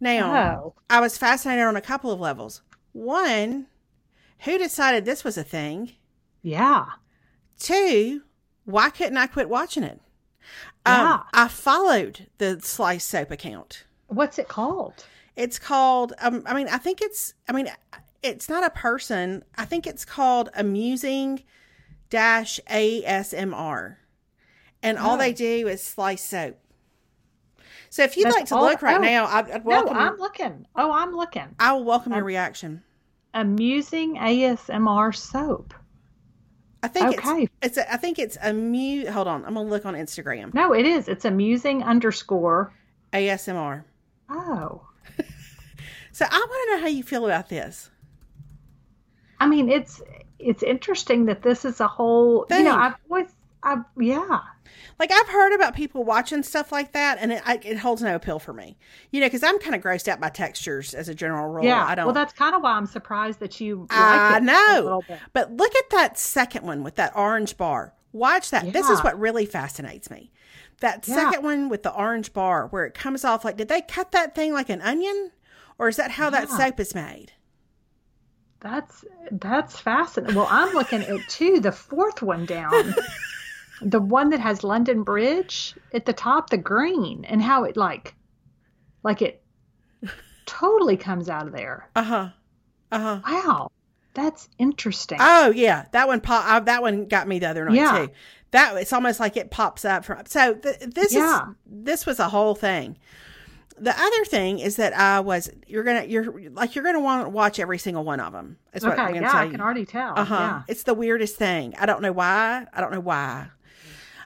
[0.00, 0.74] now Oh.
[0.90, 3.66] i was fascinated on a couple of levels one
[4.40, 5.92] who decided this was a thing
[6.42, 6.86] Yeah.
[7.58, 8.22] Two,
[8.66, 10.00] why couldn't I quit watching it?
[10.86, 11.14] Yeah.
[11.14, 13.84] Um, I followed the Slice Soap account.
[14.08, 15.06] What's it called?
[15.36, 17.68] It's called, um, I mean, I think it's, I mean,
[18.22, 19.42] it's not a person.
[19.56, 21.42] I think it's called Amusing
[22.10, 23.96] Dash ASMR.
[24.82, 25.18] And all Oh.
[25.18, 26.58] they do is slice soap.
[27.88, 29.00] So if you'd That's like to all- look right oh.
[29.00, 30.66] now, I'd, I'd No, welcome, I'm looking.
[30.76, 31.54] Oh, I'm looking.
[31.58, 32.82] I will welcome your reaction.
[33.32, 35.74] Amusing ASMR soap.
[36.84, 37.42] I think Okay.
[37.44, 39.10] it's, it's a, I think it's amu.
[39.10, 40.52] Hold on, I'm gonna look on Instagram.
[40.52, 41.08] No, it is.
[41.08, 42.72] It's amusing underscore.
[43.12, 43.84] ASMR.
[44.28, 44.82] Oh.
[46.12, 47.90] So I want to know how you feel about this.
[49.40, 50.00] I mean, it's
[50.38, 52.46] it's interesting that this is a whole.
[52.50, 53.26] You know, I've always,
[53.64, 54.40] I yeah,
[54.98, 58.14] Like I've heard about people watching stuff like that, and it I, it holds no
[58.14, 58.76] appeal for me.
[59.10, 61.64] You know, because I'm kind of grossed out by textures as a general rule.
[61.64, 61.84] yeah.
[61.84, 62.04] I don't.
[62.06, 64.80] Well, that's kind of why I'm surprised that you like I it a know.
[64.84, 65.18] little bit.
[65.32, 67.94] but look at that second one with that orange bar.
[68.12, 68.72] Watch that.
[68.72, 70.30] This is what really fascinates me.
[70.80, 71.14] That Yeah.
[71.14, 74.34] second one with the orange bar, where it comes off like, did they cut that
[74.34, 75.32] thing like an onion,
[75.78, 77.32] or is that how that soap is made?
[78.60, 80.36] That's that's fascinating.
[80.36, 82.94] Well, I'm looking at two, the fourth one down,
[83.82, 88.14] the one that has London Bridge at the top, the green, and how it like,
[89.02, 89.42] like it
[90.46, 91.88] totally comes out of there.
[91.96, 92.28] Uh huh.
[92.92, 93.20] Uh huh.
[93.26, 93.70] Wow,
[94.14, 95.18] that's interesting.
[95.20, 96.44] Oh yeah, that one pop.
[96.46, 98.06] Uh, that one got me the other night Yeah.
[98.06, 98.12] too.
[98.52, 100.24] That it's almost like it pops up from.
[100.26, 101.48] So th- this Yeah.
[101.48, 102.96] is this was a whole thing.
[103.76, 107.30] The other thing is that I was you're gonna you're like you're gonna want to
[107.30, 108.56] watch every single one of them.
[108.72, 110.12] Is what I'm okay, gonna yeah, tell I can already tell.
[110.16, 110.34] Uh huh.
[110.36, 110.62] Yeah.
[110.68, 111.74] It's the weirdest thing.
[111.76, 112.66] I don't know why.
[112.72, 113.48] I don't know why.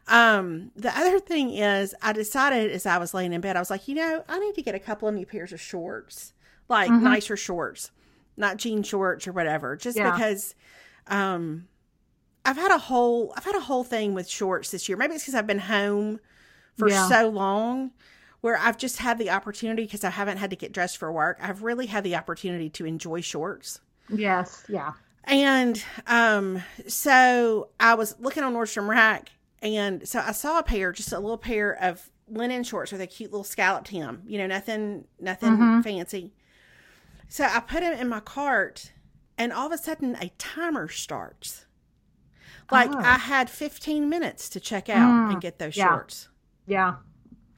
[0.09, 3.71] Um, the other thing is, I decided as I was laying in bed, I was
[3.71, 6.33] like, you know, I need to get a couple of new pairs of shorts,
[6.69, 7.03] like Mhm.
[7.03, 7.91] nicer shorts,
[8.37, 10.11] not jean shorts or whatever, just Yeah.
[10.13, 10.55] because,
[11.09, 11.69] um,
[12.45, 14.97] I've had a whole, I've had a whole thing with shorts this year.
[14.97, 16.21] Maybe it's because I've been home
[16.79, 17.07] for Yeah.
[17.09, 17.91] so long
[18.41, 21.39] where I've just had the opportunity because I haven't had to get dressed for work.
[21.43, 23.81] I've really had the opportunity to enjoy shorts.
[24.09, 24.65] Yes.
[24.69, 24.93] Yeah.
[25.25, 29.31] And um, so I was looking on Nordstrom Rack,
[29.63, 33.07] and so I saw a pair, just a little pair of linen shorts with a
[33.07, 34.23] cute little scalloped hem.
[34.27, 35.83] You know, nothing, nothing Mhm.
[35.85, 36.35] fancy.
[37.29, 38.93] So I put them in my cart,
[39.37, 41.67] and all of a sudden, a timer starts.
[42.71, 42.99] Like Oh.
[42.99, 45.89] I had 15 minutes to check out Mm, and get those yeah.
[45.89, 46.29] shorts.
[46.67, 46.97] Yeah.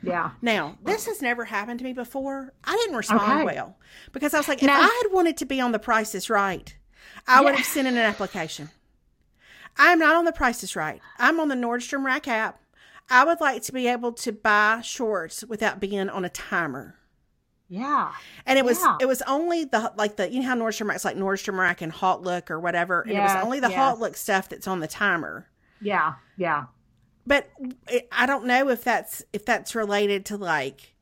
[0.02, 0.30] Yeah.
[0.40, 2.54] Now, this has never happened to me before.
[2.64, 3.56] I didn't respond Okay.
[3.56, 3.76] well
[4.12, 6.30] because I was like, if Now- I had wanted to be on the Price is
[6.30, 6.74] Right,
[7.26, 8.70] I would have sent in an application.
[9.76, 11.00] I'm not on the Price is Right.
[11.18, 12.61] I'm on the Nordstrom Rack app.
[13.09, 16.96] I would like to be able to buy shorts without being on a timer.
[17.68, 18.12] Yeah.
[18.46, 18.96] And it was Yeah.
[19.00, 21.92] it was only the like the you know how Nordstrom Rack's like Nordstrom Rack and
[21.92, 25.48] HauteLook or whatever, and it was only the HauteLook stuff that's on the timer.
[25.80, 26.14] Yeah.
[26.37, 26.64] Yeah.
[27.26, 27.48] but
[28.12, 30.94] I don't know if that's if that's related to like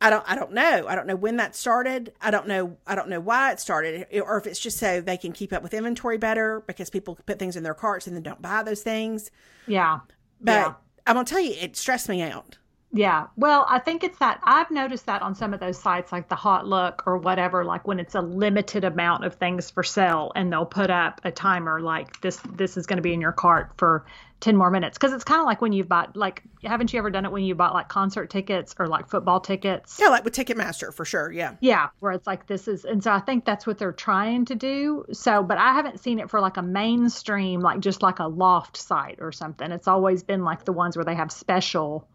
[0.00, 2.94] I don't I don't know I don't know when that started I don't know I
[2.94, 5.72] don't know why it started or if it's just so they can keep up with
[5.72, 9.30] inventory better because people put things in their carts and then don't buy those things
[9.66, 10.00] Yeah.
[10.40, 10.74] but Yeah.
[11.06, 12.58] I'm gonna tell you it stressed me out
[12.92, 13.26] Yeah.
[13.36, 16.36] Well, I think it's that I've noticed that on some of those sites like the
[16.36, 20.64] HauteLook or whatever, like when it's a limited amount of things for sale and they'll
[20.64, 24.06] put up a timer like this this is going to be in your cart for
[24.40, 27.08] 10 more minutes because it's kind of like when you've bought like haven't you ever
[27.10, 29.98] done it when you bought like concert tickets or like football tickets?
[30.00, 33.10] yeah like with Ticketmaster for sure yeah Yeah, where it's like this is, and so
[33.12, 35.06] I think that's what they're trying to do.
[35.12, 38.76] So, but I haven't seen it for like a mainstream, like just like a loft
[38.76, 39.72] site or something.
[39.72, 42.06] It's always been like the ones where they have special,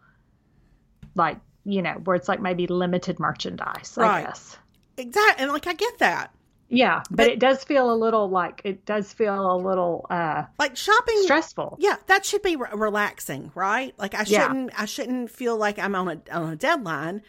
[1.16, 3.98] like you know, where it's like maybe limited merchandise.
[3.98, 4.26] I Right.
[4.28, 4.58] guess.
[4.98, 6.34] exactly and like I get that
[6.74, 10.44] Yeah, but, But- it does feel a little like it does feel a little uh
[10.58, 11.78] like shopping stressful.
[11.80, 15.94] yeah that should be re- relaxing right like I shouldn't I shouldn't feel like I'm
[15.96, 17.22] on a on a deadline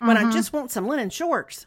[0.00, 0.32] when I Mhm.
[0.32, 1.66] just want some linen shorts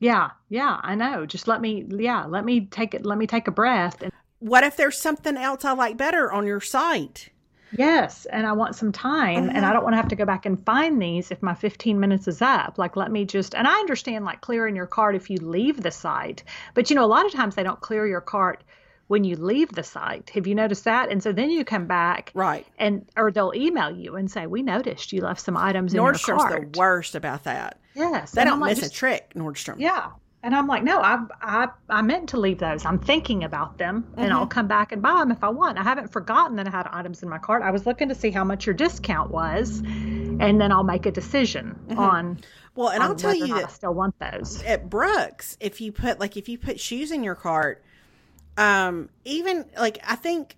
[0.00, 1.24] Yeah, yeah, I know.
[1.24, 3.06] Just let me, yeah, let me take it.
[3.06, 6.46] Let me take a breath and what if there's something else I like better on
[6.46, 7.30] your site?
[7.76, 9.72] Yes, and I want some time, and I uh-huh.
[9.74, 12.40] don't want to have to go back and find these if my 15 minutes is
[12.42, 12.78] up.
[12.78, 15.90] Like, let me just, and I understand like clearing your cart if you leave the
[15.90, 18.62] site, but you know, a lot of times they don't clear your cart
[19.08, 20.30] when you leave the site.
[20.30, 21.10] Have you noticed that?
[21.10, 22.66] And so then you come back, Right.
[22.78, 26.12] and or they'll email you and say, "We noticed you left some items in your
[26.14, 27.78] cart." Nordstrom's the worst about that.
[27.94, 29.76] Yes, They don't like, miss just- a trick, Nordstrom.
[29.78, 30.10] yeah.
[30.44, 32.84] And I'm like, no, I, I, I meant to leave those.
[32.84, 35.78] I'm thinking about them, and I'll come back and buy them if I want.
[35.78, 37.62] I haven't forgotten that I had items in my cart.
[37.62, 41.10] I was looking to see how much your discount was, and then I'll make a
[41.10, 42.40] decision on.
[42.74, 44.62] Well, and on I'll tell you that I still want those.
[44.64, 47.82] at Brooks, if you put like if you put shoes in your cart,
[48.58, 50.56] um, even like I think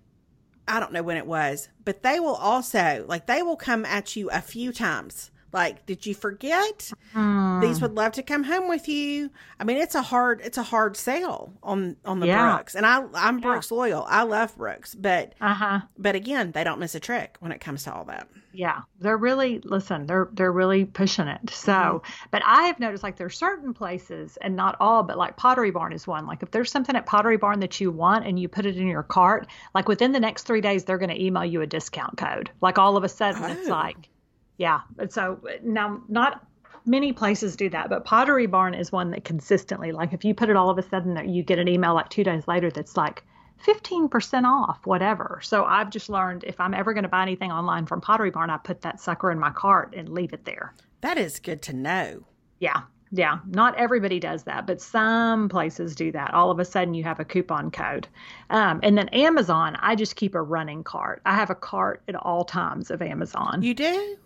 [0.67, 4.17] I don't know when it was, but they will also like they will come at
[4.17, 5.31] you a few times.
[5.57, 6.91] Like, did you forget?
[7.13, 7.59] Hmm.
[7.61, 9.31] These would love to come home with you.
[9.59, 12.55] I mean, it's a hard it's a hard sell on on the Yeah.
[12.55, 14.05] Brooks, and I I'm Brooks loyal.
[14.07, 15.79] I love Brooks, but Uh huh.
[15.97, 18.27] but again, they don't miss a trick when it comes to all that.
[18.53, 20.05] Yeah, they're really listen.
[20.07, 21.49] They're they're really pushing it.
[21.49, 22.27] So, Mm-hmm.
[22.31, 25.91] but I have noticed like there's certain places, and not all, but like Pottery Barn
[25.93, 26.25] is one.
[26.27, 28.87] Like if there's something at Pottery Barn that you want and you put it in
[28.87, 32.17] your cart, like within the next three days they're going to email you a discount
[32.17, 32.49] code.
[32.61, 33.71] Like all of a sudden it's Oh.
[33.71, 34.09] like,
[34.57, 34.81] yeah.
[34.97, 36.45] And so now not
[36.85, 40.49] many places do that, but Pottery Barn is one that consistently, like if you put
[40.49, 42.97] it all of a sudden that you get an email like two days later that's
[42.97, 43.23] like
[43.65, 45.39] 15% off, whatever.
[45.43, 48.49] So I've just learned if I'm ever going to buy anything online from Pottery Barn,
[48.49, 50.73] I put that sucker in my cart and leave it there.
[51.01, 52.23] That is good to know.
[52.59, 52.81] Yeah.
[53.11, 53.39] Yeah.
[53.47, 56.33] Not everybody does that, but some places do that.
[56.33, 58.07] All of a sudden you have a coupon code.
[58.49, 61.21] Um, and then Amazon, I just keep a running cart.
[61.25, 63.61] I have a cart at all times of Amazon.
[63.61, 64.17] You do?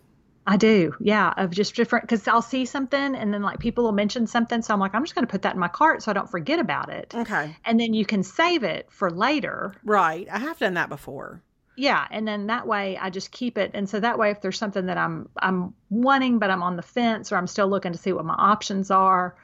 [0.46, 0.94] I do.
[1.00, 1.32] Yeah.
[1.36, 4.62] Of just different, because I'll see something and then like people will mention something.
[4.62, 6.30] So I'm like, I'm just going to put that in my cart so I don't
[6.30, 7.14] forget about it.
[7.14, 7.56] Okay.
[7.64, 9.74] And then you can save it for later.
[9.84, 10.26] Right.
[10.30, 11.42] I have done that before.
[11.74, 13.70] Yeah, and then that way I just keep it.
[13.72, 16.82] And so that way if there's something that I'm I'm wanting but I'm on the
[16.82, 19.34] fence or I'm still looking to see what my options are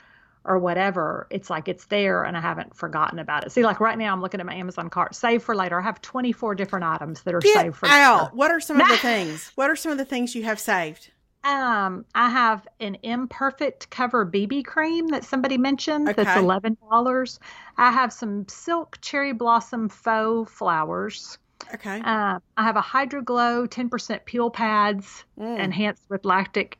[0.44, 3.52] or whatever, it's like it's there and I haven't forgotten about it.
[3.52, 5.78] See, like right now I'm looking at my Amazon cart, save for later.
[5.80, 8.22] I have 24 different items that are Get saved for out.
[8.22, 8.30] later.
[8.34, 9.52] What are some of the things?
[9.54, 11.10] What are some of the things you have saved?
[11.44, 16.24] Um, I have an imperfect cover BB cream that somebody mentioned okay.
[16.24, 17.38] that's eleven dollars.
[17.76, 21.38] I have some silk cherry blossom faux flowers.
[21.74, 22.00] Okay.
[22.04, 25.58] Uh, I have a Hydro Glow 10% peel pads Mm.
[25.58, 26.78] enhanced with lactic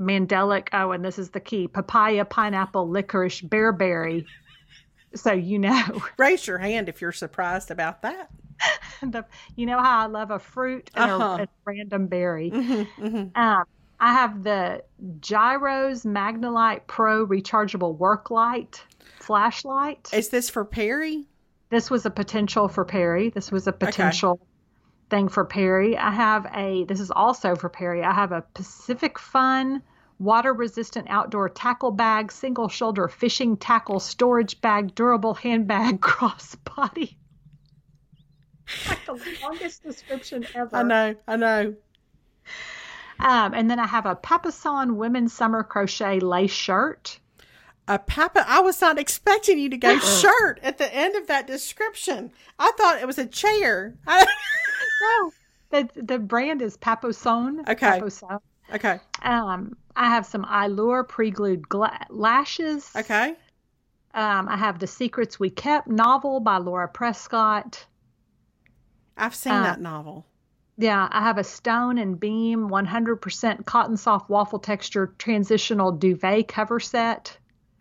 [0.00, 0.68] mandelic.
[0.72, 4.24] Oh, and this is the key papaya, pineapple, licorice, bearberry.
[5.14, 8.30] So, you know, Raise your hand if you're surprised about that.
[9.02, 9.24] the,
[9.56, 11.36] you know how I love a fruit and Uh-huh.
[11.40, 12.50] a, a random berry.
[12.50, 13.40] Mm-hmm, mm-hmm.
[13.40, 13.64] Um,
[13.98, 14.82] I have the
[15.20, 18.82] Gyros Magnolite Pro rechargeable work light
[19.20, 20.08] flashlight.
[20.12, 21.26] Is this for Perry?
[21.70, 23.30] This was a potential for Perry.
[23.30, 24.40] This was a potential
[25.10, 25.96] thing for Perry.
[25.96, 28.02] I have a, this is also for Perry.
[28.02, 29.82] I have a Piscifun
[30.20, 37.16] water resistant outdoor tackle bag, single shoulder fishing tackle storage bag, durable handbag, crossbody.
[38.88, 40.76] like the longest description ever.
[40.76, 41.74] I know, I know.
[43.18, 47.18] Um, and then I have a Papasan women's summer crochet lace shirt.
[47.88, 48.44] A papa.
[48.46, 52.30] I was not expecting you to go shirt at the end of that description.
[52.58, 53.96] I thought it was a chair.
[54.06, 54.24] I,
[55.02, 55.32] No,
[55.70, 57.66] the the brand is Paposon.
[57.68, 58.00] Okay.
[58.00, 58.40] Paposon.
[58.72, 62.90] Okay, Um, I have some Allure pre-glued gla- lashes.
[62.96, 63.34] okay.
[64.14, 67.86] Um, I have The Secrets We Kept novel by Lara Prescott.
[69.16, 70.26] I've seen Uh, that novel.
[70.76, 76.80] Yeah, I have a Stone and Beam 100% cotton soft waffle texture transitional duvet cover
[76.80, 77.36] set.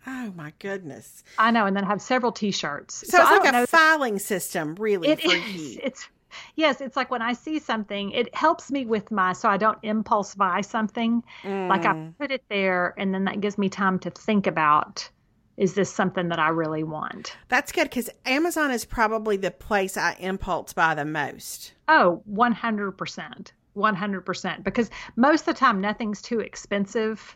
[0.06, 1.24] Oh my goodness!
[1.38, 3.08] I know, and then I have several T-shirts.
[3.10, 5.78] So, I it's like a know- filing system, really, It for is.
[5.84, 6.10] It's
[6.56, 6.82] yes.
[6.82, 10.36] It's like when I see something, it helps me with my so I don't impulse
[10.36, 11.24] buy something.
[11.68, 12.14] Like I Mm.
[12.20, 15.10] put it there, and then that gives me time to think about:
[15.58, 17.36] is this something that I really want?
[17.50, 21.74] That's good because Amazon is probably the place I impulse buy the most.
[21.88, 24.64] Oh, Oh, one hundred percent, one hundred percent.
[24.64, 27.36] Because most of the time, nothing's too expensive.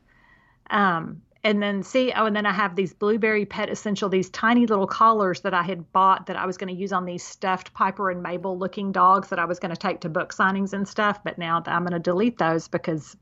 [0.70, 4.66] Um, and then see, oh, and then I have these blueberry pet essential, these tiny
[4.66, 7.74] little collars that I had bought that I was going to use on these stuffed
[7.74, 10.88] Piper and Mabel looking dogs that I was going to take to book signings and
[10.88, 11.22] stuff.
[11.24, 13.18] But now I'm going to delete those because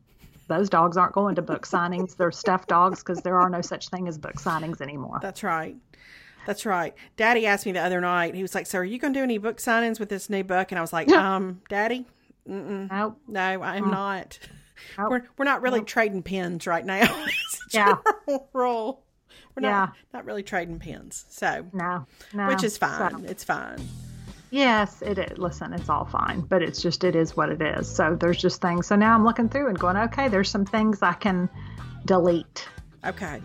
[0.47, 2.15] those dogs aren't going to book signings.
[2.15, 5.17] They're stuffed dogs because there are no such thing as book signings anymore.
[5.21, 5.75] That's right.
[6.45, 6.93] That's right.
[7.17, 8.35] Daddy asked me the other night.
[8.35, 10.43] He was like, "So, are you going to do any book signings with this new
[10.43, 12.05] book?" And I was like, "Um, Daddy,
[12.45, 13.17] Nope.
[13.27, 14.39] no, I am not.
[14.97, 15.09] Nope.
[15.11, 17.25] We're we're not really trading pens right now.
[17.73, 17.95] Yeah.
[18.51, 19.01] rule.
[19.55, 19.87] We're Yeah.
[20.13, 21.23] not really trading pens.
[21.29, 22.47] So, No, no.
[22.47, 23.23] which is So- fine.
[23.25, 23.77] It's fine.
[24.49, 25.37] Yes, it is.
[25.37, 27.87] Listen, it's all fine, but it's just it is what it is.
[27.89, 28.87] So there's just things.
[28.87, 31.47] So now I'm looking through and going, okay, there's some things I can
[32.05, 32.67] delete.
[33.05, 33.41] Okay.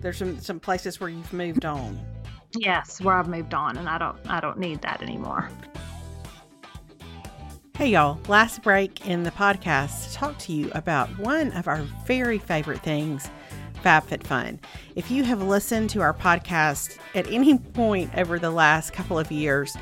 [0.00, 2.00] There's some some places where you've moved on.
[2.56, 5.50] Yes, where I've moved on and I don't I don't need that anymore.
[7.78, 11.82] Hey y'all, last break in the podcast to talk to you about one of our
[12.08, 13.30] very favorite things,
[13.84, 14.58] FabFitFun.
[14.96, 19.30] If you have listened to our podcast at any point over the last couple of
[19.30, 19.76] years,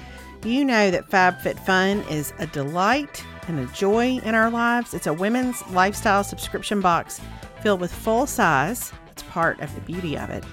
[0.44, 4.92] you know that FabFitFun is a delight and a joy in our lives.
[4.92, 7.18] It's a women's lifestyle subscription box
[7.62, 10.44] filled with full size, that's part of the beauty of it,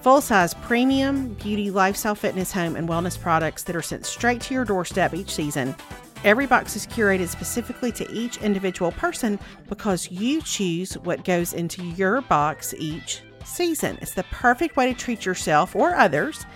[0.00, 4.54] full size premium beauty, lifestyle, fitness, home, and wellness products that are sent straight to
[4.54, 5.74] your doorstep each season.
[6.24, 11.84] Every box is curated specifically to each individual person because you choose what goes into
[11.84, 13.98] your box each season.
[14.00, 16.46] It's the perfect way to treat yourself or others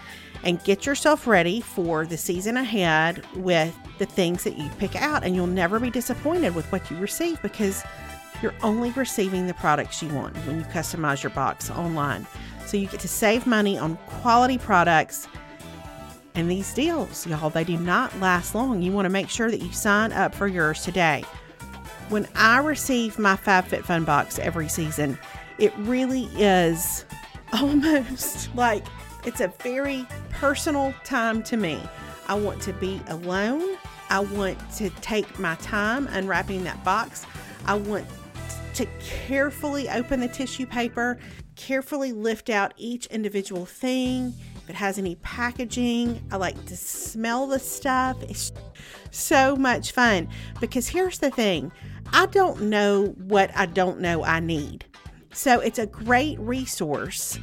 [0.42, 5.22] and get yourself ready for the season ahead with the things that you pick out.
[5.22, 7.84] And you'll never be disappointed with what you receive because
[8.40, 12.26] you're only receiving the products you want when you customize your box online.
[12.64, 15.28] So you get to save money on quality products
[16.38, 18.80] and these deals, y'all, they do not last long.
[18.80, 21.24] You want to make sure that you sign up for yours today.
[22.10, 25.18] When I receive my FabFitFun box every season,
[25.58, 27.04] it really is
[27.52, 28.86] almost like
[29.26, 31.82] it's a very personal time to me.
[32.28, 33.76] I want to be alone.
[34.08, 37.26] I want to take my time unwrapping that box.
[37.66, 38.06] I want
[38.74, 41.18] to carefully open the tissue paper,
[41.56, 44.34] carefully lift out each individual thing.
[44.68, 48.18] If it has any packaging, I like to smell the stuff.
[48.20, 48.52] It's
[49.10, 50.28] so much fun
[50.60, 51.72] because here's the thing
[52.12, 54.84] I don't know what I don't know I need.
[55.32, 57.38] So it's a great resource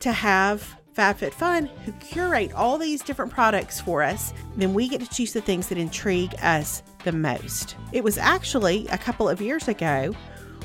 [0.00, 4.34] to have FabFitFun who curate all these different products for us.
[4.56, 7.76] Then we get to choose the things that intrigue us the most.
[7.92, 10.12] It was actually a couple of years ago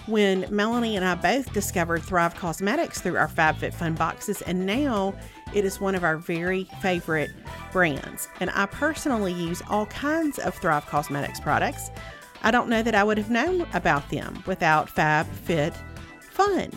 [0.09, 5.13] when Melanie and I both discovered Thrive Cosmetics through our FabFitFun boxes, and now
[5.53, 7.31] it is one of our very favorite
[7.71, 8.27] brands.
[8.39, 11.89] And I personally use all kinds of Thrive Cosmetics products.
[12.41, 16.73] I don't know that I would have known about them without FabFitFun.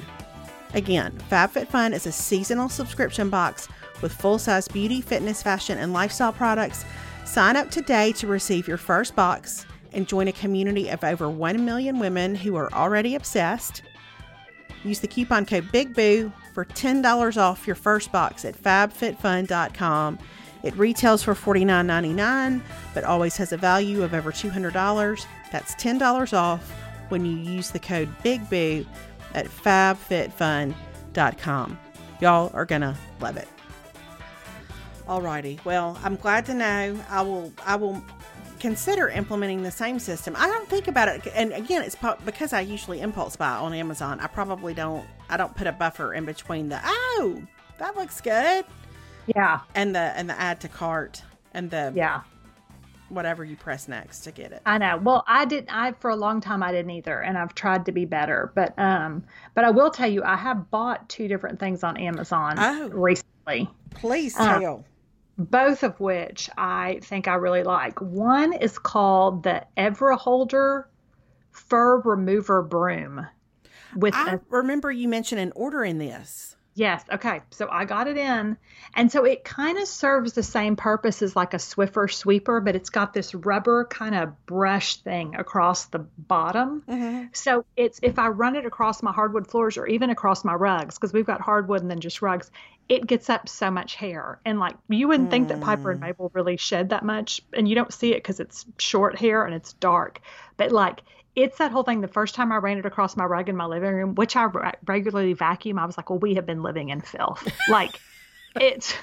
[0.74, 3.68] Again, FabFitFun is a seasonal subscription box
[4.00, 6.84] with full size beauty, fitness, fashion, and lifestyle products
[7.24, 11.64] Sign up today to receive your first box and join a community of over 1
[11.64, 13.82] million women who are already obsessed.
[14.84, 20.18] Use the coupon code BIGBOO for $10 off your first box at fabfitfun.com.
[20.62, 22.62] It retails for $49.99,
[22.94, 25.26] but always has a value of over $200.
[25.50, 26.70] That's $10 off
[27.08, 28.86] when you use the code BIGBOO
[29.34, 31.78] at fabfitfun.com.
[32.20, 33.48] Y'all are going to love it.
[35.08, 35.64] Alrighty.
[35.64, 36.98] Well, I'm glad to know.
[37.10, 37.52] I will.
[37.66, 38.02] I will
[38.62, 40.36] consider implementing the same system.
[40.38, 44.20] I don't think about it, and again, it's because I usually impulse buy on Amazon.
[44.20, 45.04] I probably don't.
[45.28, 47.42] I don't put a buffer in between the oh
[47.78, 48.64] that looks good,
[49.34, 52.22] yeah, and the and the add to cart and the yeah
[53.08, 54.62] whatever you press next to get it.
[54.64, 54.96] I know.
[54.96, 55.68] Well, I didn't.
[55.74, 58.52] I for a long time I didn't either and I've tried to be better.
[58.54, 62.54] But um but I will tell you I have bought two different things on Amazon
[62.58, 63.68] oh, recently.
[63.90, 64.64] Please tell.
[64.64, 64.84] Um,
[65.50, 68.00] both of which I think I really like.
[68.00, 70.84] One is called the Evriholder
[71.50, 73.26] Fur Remover Broom.
[73.94, 76.56] With I a, remember you mentioned an order in this.
[76.74, 77.04] Yes.
[77.12, 77.42] Okay.
[77.50, 78.56] So I got it in.
[78.94, 82.74] And so it kind of serves the same purpose as like a Swiffer sweeper, but
[82.74, 86.82] it's got this rubber kind of brush thing across the bottom.
[86.88, 87.26] Mm-hmm.
[87.32, 90.94] So it's if I run it across my hardwood floors or even across my rugs,
[90.94, 92.50] because we've got hardwood and then just rugs,
[92.88, 94.40] it gets up so much hair.
[94.44, 95.32] And like you wouldn't mm.
[95.32, 96.06] think that Piper and mm.
[96.06, 97.40] Mabel really shed that much.
[97.52, 100.20] And you don't see it because it's short hair and it's dark.
[100.56, 101.02] But like
[101.34, 102.00] it's that whole thing.
[102.00, 104.44] The first time I ran it across my rug in my living room, which I
[104.44, 107.48] re- regularly vacuum, I was like, well, we have been living in filth.
[107.68, 107.98] like,
[108.60, 108.94] it's.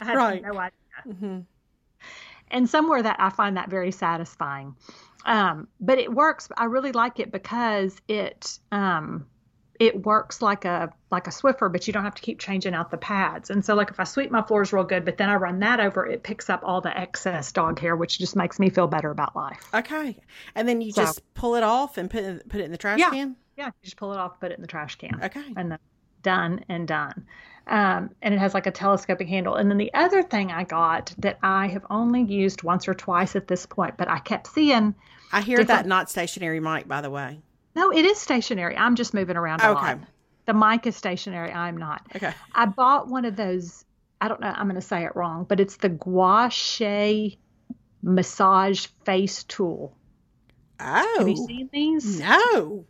[0.00, 0.42] I had right.
[0.42, 0.70] no idea.
[1.06, 1.40] Mm-hmm.
[2.50, 4.76] And somewhere that I find that very satisfying.
[5.24, 6.48] Um, but it works.
[6.56, 9.26] I really like it because it um,
[9.82, 12.92] it works like a like a Swiffer, but you don't have to keep changing out
[12.92, 13.50] the pads.
[13.50, 15.80] And so, like if I sweep my floors real good, but then I run that
[15.80, 19.10] over, it picks up all the excess dog hair, which just makes me feel better
[19.10, 19.68] about life.
[19.74, 20.16] Okay,
[20.54, 22.78] and then you so, just pull it off and put it, put it in the
[22.78, 23.34] trash yeah, can.
[23.56, 25.18] Yeah, you just pull it off, put it in the trash can.
[25.20, 25.78] Okay, and then
[26.22, 27.26] done and done.
[27.66, 29.56] Um, and it has like a telescopic handle.
[29.56, 33.34] And then the other thing I got that I have only used once or twice
[33.34, 34.94] at this point, but I kept seeing.
[35.32, 37.40] I hear that not stationary mic, by the way.
[37.74, 38.76] No, it is stationary.
[38.76, 39.94] I'm just moving around a oh, okay.
[39.94, 39.98] lot.
[40.46, 41.52] The mic is stationary.
[41.52, 42.02] I'm not.
[42.14, 42.32] Okay.
[42.54, 43.84] I bought one of those.
[44.20, 44.52] I don't know.
[44.54, 47.28] I'm going to say it wrong, but it's the Gua Sha
[48.02, 49.96] massage face tool.
[50.80, 51.14] Oh.
[51.18, 51.46] Have you oh.
[51.46, 52.20] seen these?
[52.20, 52.84] No.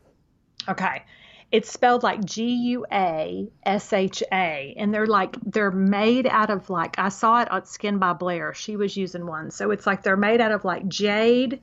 [0.69, 1.03] Okay.
[1.51, 6.49] It's spelled like G U A S H A, and they're like they're made out
[6.49, 8.55] of like I saw it on Skin by Blair.
[8.55, 11.61] She was using one, so it's like they're made out of like jade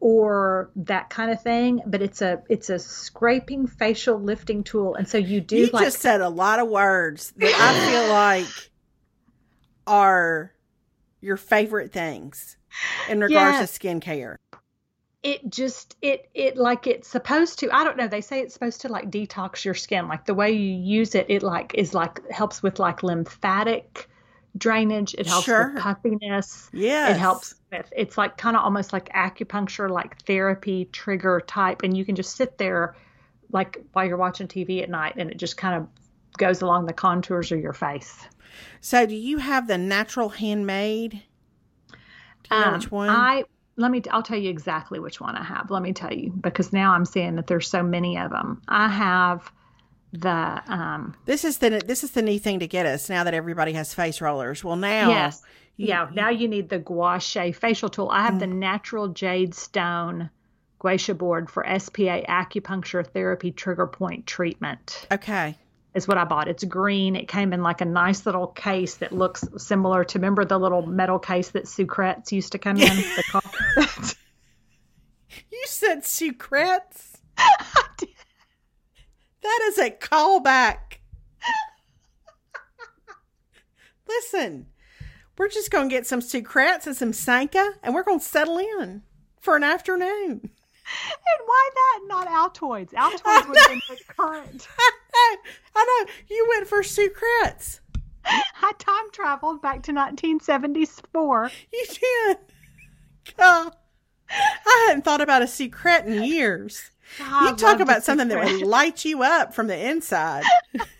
[0.00, 4.94] or that kind of thing but it's a it's a scraping facial lifting tool.
[4.94, 8.08] And so you do you like, just said a lot of words that i feel
[8.12, 8.70] like
[9.86, 10.52] are
[11.20, 12.56] your favorite things
[13.08, 13.78] in regards yes.
[13.78, 14.36] to skincare.
[15.22, 18.82] It just it it like it's supposed to i don't know they say it's supposed
[18.82, 20.06] to like detox your skin.
[20.06, 24.08] Like the way you use it it like is like helps with like lymphatic
[24.58, 25.14] drainage.
[25.16, 25.72] It helps sure.
[25.72, 26.70] with puffiness.
[26.72, 27.10] Yeah.
[27.10, 31.96] It helps with it's like kind of almost like acupuncture, like therapy trigger type, and
[31.96, 32.96] you can just sit there
[33.52, 35.88] like while you're watching TV at night, and it just kind of
[36.36, 38.26] goes along the contours of your face.
[38.80, 41.22] So, do you have the natural handmade?
[42.50, 43.10] Um, which one?
[43.10, 43.44] I
[43.76, 44.02] let me.
[44.10, 45.70] I'll tell you exactly which one I have.
[45.70, 48.60] Let me tell you because now I'm seeing that there's so many of them.
[48.68, 49.50] I have
[50.12, 53.34] the um this is the this is the neat thing to get us now that
[53.34, 54.64] everybody has face rollers.
[54.64, 55.42] Well now yes.
[55.76, 58.08] you, yeah now you need the gua sha facial tool.
[58.10, 58.40] I have mm.
[58.40, 60.30] the natural jade stone
[60.78, 65.06] gua sha board for spa acupuncture therapy trigger point treatment.
[65.12, 65.56] Okay.
[65.94, 66.48] Is what i bought.
[66.48, 67.16] It's green.
[67.16, 70.86] It came in like a nice little case that looks similar to remember the little
[70.86, 72.88] metal case that sucrets used to come in?
[73.76, 74.14] The
[75.50, 77.16] you said sucrets
[79.42, 80.98] That is a callback.
[84.08, 84.66] Listen,
[85.36, 88.58] we're just going to get some Sucrets and some Sanka, and we're going to settle
[88.58, 89.02] in
[89.40, 90.40] for an afternoon.
[90.42, 92.00] And why that?
[92.06, 92.92] Not Altoids.
[92.92, 94.68] Altoids would have been the current.
[95.14, 95.36] I
[95.74, 96.12] know.
[96.28, 97.80] You went for Sucrets.
[98.24, 101.50] I time traveled back to 1974.
[101.72, 102.38] You did.
[103.36, 103.74] God.
[104.30, 106.90] I hadn't thought about a secret in years.
[107.18, 108.46] You talk about something secret.
[108.46, 110.44] that would light you up from the inside.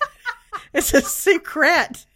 [0.72, 2.06] it's a secret.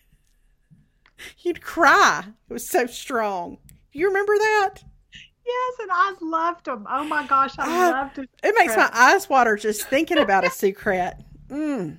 [1.39, 2.25] You'd cry.
[2.49, 3.59] It was so strong.
[3.93, 4.75] Do you remember that?
[5.45, 6.87] Yes, and I loved them.
[6.89, 8.31] Oh my gosh, I uh, loved it.
[8.43, 11.15] It makes my eyes water just thinking about a secret.
[11.49, 11.99] Mm.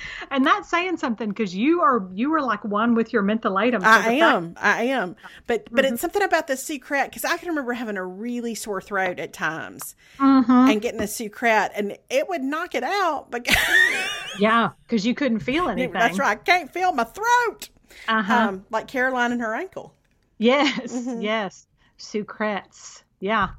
[0.30, 3.82] and that's saying something because you are you were like one with your mentholatum.
[3.82, 5.16] I am, I am,
[5.46, 5.94] but but mm-hmm.
[5.94, 9.32] it's something about the Sucret because I can remember having a really sore throat at
[9.32, 10.50] times mm-hmm.
[10.50, 13.30] and getting a Sucret, and it would knock it out.
[13.30, 13.48] But
[14.38, 15.92] yeah, because you couldn't feel anything.
[15.92, 16.30] That's right.
[16.30, 17.68] I can't feel my throat.
[18.08, 18.34] Uh-huh.
[18.34, 19.94] Um, like Caroline and her ankle.
[20.38, 21.20] Yes, mm-hmm.
[21.20, 21.66] yes,
[21.98, 23.02] Sucrets.
[23.20, 23.50] Yeah,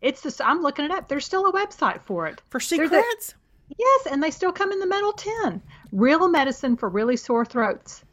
[0.00, 0.40] it's this.
[0.40, 1.08] I'm looking it up.
[1.08, 3.34] There's still a website for it for Sucrets.
[3.76, 5.62] Yes, and they still come in the metal tin.
[5.92, 8.04] Real medicine for really sore throats.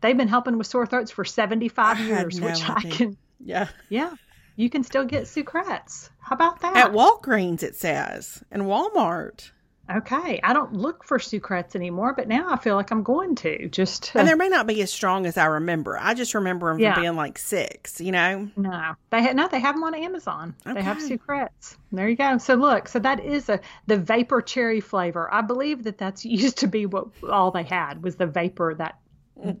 [0.00, 2.92] They've been helping with sore throats for 75 I years, no which idea.
[2.92, 3.16] I can.
[3.38, 3.68] Yeah.
[3.88, 4.14] Yeah.
[4.56, 6.10] You can still get Sucrets.
[6.20, 6.76] How about that?
[6.76, 9.50] At Walgreens, it says, and Walmart.
[9.90, 13.68] Okay, I don't look for Sucrets anymore, but now I feel like I'm going to
[13.68, 14.04] just.
[14.04, 14.20] To...
[14.20, 15.98] And there may not be as strong as I remember.
[15.98, 16.94] I just remember them yeah.
[16.94, 18.00] from being like six.
[18.00, 18.48] You know.
[18.56, 20.54] No, they ha- no, they have them on Amazon.
[20.64, 20.74] Okay.
[20.74, 21.76] They have Sucrets.
[21.90, 22.38] There you go.
[22.38, 25.32] So look, so that is a the vapor cherry flavor.
[25.32, 28.74] I believe that that's used to be what all they had was the vapor.
[28.74, 28.98] That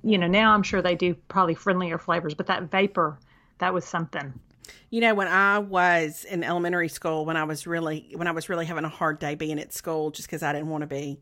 [0.02, 3.18] you know now I'm sure they do probably friendlier flavors, but that vapor
[3.58, 4.34] that was something.
[4.90, 8.48] You know, when I was in elementary school, when I was really when I was
[8.48, 11.20] really having a hard day being at school, just because I didn't want to be,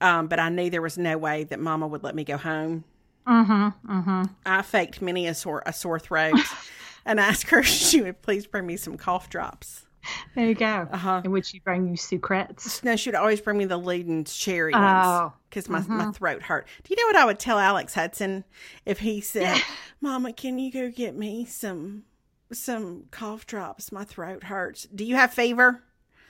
[0.00, 2.84] um, but I knew there was no way that Mama would let me go home.
[3.26, 3.92] Mm-hmm.
[3.92, 4.22] Mm-hmm.
[4.44, 6.38] I faked many a sore a sore throat,
[7.04, 9.86] and asked her if she would please bring me some cough drops.
[10.34, 10.88] There you go.
[10.92, 11.22] Uh-huh.
[11.24, 12.84] In which she bring you Sucrets.
[12.84, 14.78] No, she'd always bring me the Luden's cherry oh.
[14.78, 15.96] ones because my, mm-hmm.
[15.96, 16.68] my throat hurt.
[16.84, 18.44] Do you know what I would tell Alex Hudson
[18.84, 19.60] if he said,
[20.00, 22.04] "Mama, can you go get me some
[22.52, 23.92] some cough drops.
[23.92, 24.84] My throat hurts.
[24.94, 25.82] Do you have fever?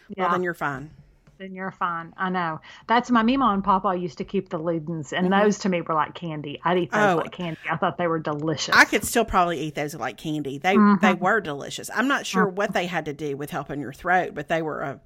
[0.09, 0.25] Yeah.
[0.25, 0.91] Well, then you're fine.
[1.39, 2.15] Then you're fine.
[2.17, 2.61] I know.
[2.87, 5.43] That's my Mima and Papa used to keep the Ludens, and mm-hmm.
[5.43, 6.61] those to me were like candy.
[6.65, 7.61] I'd eat those oh, like candy.
[7.71, 8.75] I thought they were delicious.
[8.75, 10.59] I could still probably eat those like candy.
[10.59, 11.05] They mm-hmm.
[11.05, 11.91] they were delicious.
[11.95, 12.57] I'm not sure mm-hmm.
[12.57, 15.01] what they had to do with helping your throat, but they were a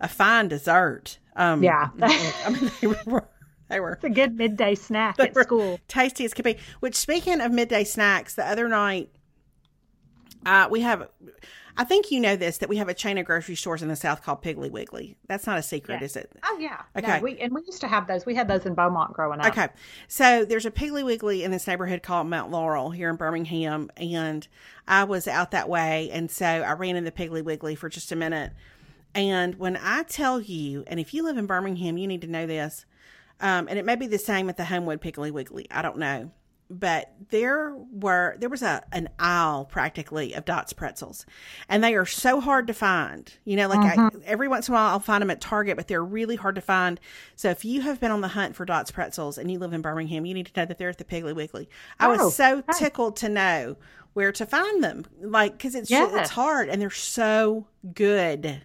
[0.00, 1.18] a fine dessert.
[1.36, 3.28] Um, yeah, I mean they were.
[3.68, 3.92] They were.
[3.92, 5.80] It's a good midday snack at school.
[5.88, 6.58] Tasty as could be.
[6.80, 9.08] Which, speaking of midday snacks, the other night
[10.44, 11.08] uh, we have,
[11.76, 13.96] I think you know this that we have a chain of grocery stores in the
[13.96, 15.16] South called Piggly Wiggly.
[15.26, 16.04] That's not a secret, yeah.
[16.04, 16.30] is it?
[16.44, 16.82] Oh yeah.
[16.96, 17.18] Okay.
[17.18, 18.26] No, we and we used to have those.
[18.26, 19.46] We had those in Beaumont growing up.
[19.46, 19.68] Okay.
[20.08, 24.46] So there's a Piggly Wiggly in this neighborhood called Mount Laurel here in Birmingham, and
[24.86, 28.12] I was out that way, and so I ran in the Piggly Wiggly for just
[28.12, 28.52] a minute.
[29.14, 32.46] And when I tell you, and if you live in Birmingham, you need to know
[32.46, 32.86] this.
[33.40, 35.66] Um, and it may be the same at the Homewood Piggly Wiggly.
[35.70, 36.30] I don't know
[36.72, 41.26] but there were there was a an aisle practically of Dots pretzels,
[41.68, 43.32] and they are so hard to find.
[43.44, 44.18] You know, like mm-hmm.
[44.24, 46.60] every once in a while I'll find them at Target, but they're really hard to
[46.60, 46.98] find.
[47.36, 49.82] So if you have been on the hunt for Dots pretzels and you live in
[49.82, 51.68] Birmingham, you need to know that they're at the Piggly Wiggly.
[52.00, 53.76] I oh, was so tickled to know
[54.14, 56.10] where to find them, like because it's yes.
[56.14, 58.62] it's hard and they're so good.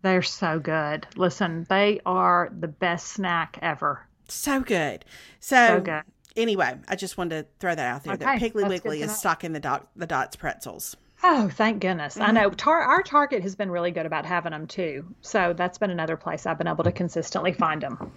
[0.00, 1.06] They're so good.
[1.16, 4.06] Listen, they are the best snack ever.
[4.28, 5.04] So good.
[5.38, 6.02] So, so good
[6.36, 9.52] anyway, I just wanted to throw that out there okay, that Piggly Wiggly is stocking
[9.52, 10.96] the dot the dots pretzels.
[11.22, 12.14] Oh, thank goodness!
[12.14, 12.22] Mm-hmm.
[12.22, 15.14] I know Tar- our Target has been really good about having them too.
[15.20, 18.12] So that's been another place I've been able to consistently find them.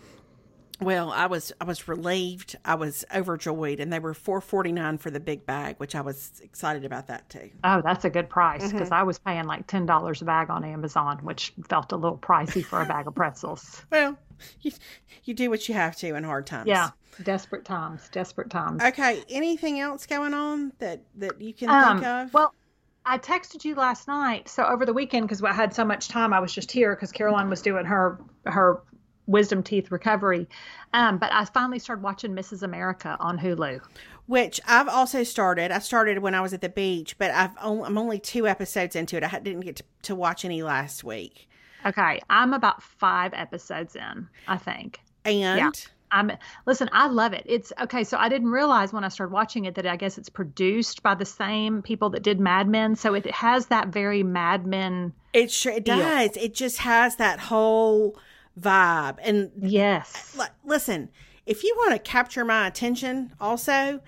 [0.81, 2.57] Well, I was I was relieved.
[2.65, 6.01] I was overjoyed, and they were four forty nine for the big bag, which I
[6.01, 7.49] was excited about that too.
[7.63, 8.93] Oh, that's a good price because mm-hmm.
[8.93, 12.63] I was paying like ten dollars a bag on Amazon, which felt a little pricey
[12.63, 13.85] for a bag of pretzels.
[13.91, 14.17] well,
[14.61, 14.71] you
[15.23, 16.67] you do what you have to in hard times.
[16.67, 16.89] Yeah,
[17.23, 18.81] desperate times, desperate times.
[18.81, 22.33] Okay, anything else going on that that you can um, think of?
[22.33, 22.53] Well.
[23.07, 24.49] I texted you last night.
[24.49, 27.11] So over the weekend, because I had so much time, I was just here because
[27.11, 28.81] Caroline was doing her her
[29.27, 30.47] wisdom teeth recovery.
[30.93, 32.63] Um, but I finally started watching Mrs.
[32.63, 33.81] America on Hulu.
[34.27, 35.71] Which I've also started.
[35.71, 38.95] I started when I was at the beach, but I've only, I'm only two episodes
[38.95, 39.23] into it.
[39.23, 41.47] I didn't get to, to watch any last week.
[41.85, 44.99] Okay, I'm about five episodes in, I think.
[45.23, 45.71] And yeah.
[46.11, 46.31] I'm
[46.65, 47.43] listen, I love it.
[47.45, 50.29] It's okay, so I didn't realize when I started watching it that I guess it's
[50.29, 54.65] produced by the same people that did Mad Men, so it has that very Mad
[54.65, 55.13] Men.
[55.33, 55.97] It sure it feel.
[55.97, 56.37] does.
[56.37, 58.17] It just has that whole
[58.59, 59.17] vibe.
[59.21, 61.09] And yes, l- listen,
[61.45, 63.99] if you want to capture my attention, also,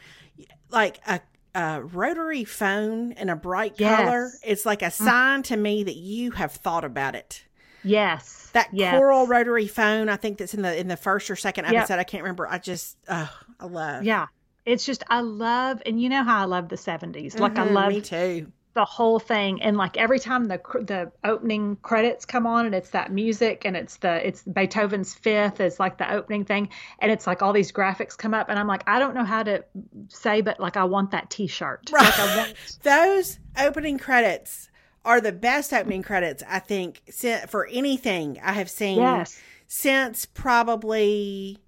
[0.69, 1.19] like a,
[1.53, 3.99] a rotary phone in a bright yes.
[3.99, 4.93] color, it's like a mm.
[4.93, 7.43] sign to me that you have thought about it.
[7.83, 8.95] Yes, that yes.
[8.95, 10.09] coral rotary phone.
[10.09, 11.93] I think that's in the in the first or second episode.
[11.93, 11.99] Yep.
[11.99, 12.47] I can't remember.
[12.47, 13.27] I just, uh,
[13.59, 14.03] I love.
[14.03, 14.27] Yeah,
[14.65, 17.39] it's just I love, and you know how I love the 70s.
[17.39, 21.11] Like mm-hmm, I love me too the whole thing and like every time the the
[21.23, 25.79] opening credits come on and it's that music and it's the it's Beethoven's fifth is
[25.79, 26.69] like the opening thing
[26.99, 29.41] and it's like all these graphics come up and I'm like I don't know how
[29.41, 29.65] to
[30.09, 32.19] say but like I want that t-shirt right.
[32.19, 32.53] Like want...
[32.83, 34.69] those opening credits
[35.07, 37.01] are the best opening credits I think
[37.47, 39.39] for anything I have seen yes.
[39.65, 41.59] since probably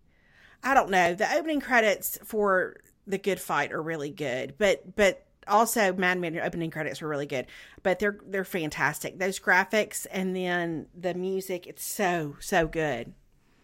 [0.61, 1.15] I don't know.
[1.15, 2.75] The opening credits for
[3.07, 7.25] The Good Fight are really good, but but also Mad Men opening credits were really
[7.25, 7.47] good.
[7.81, 9.17] But they're they're fantastic.
[9.17, 13.13] Those graphics and then the music, it's so so good.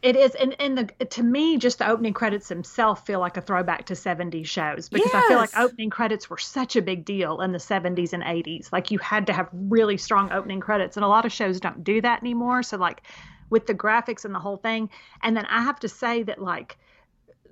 [0.06, 3.42] It is, and and the to me, just the opening credits themselves feel like a
[3.42, 5.26] throwback to '70s shows because yes.
[5.26, 8.72] I feel like opening credits were such a big deal in the '70s and '80s.
[8.72, 11.84] Like you had to have really strong opening credits, and a lot of shows don't
[11.84, 12.62] do that anymore.
[12.62, 13.02] So like
[13.50, 14.92] with the graphics and the whole thing,
[15.24, 16.78] and then I have to say that like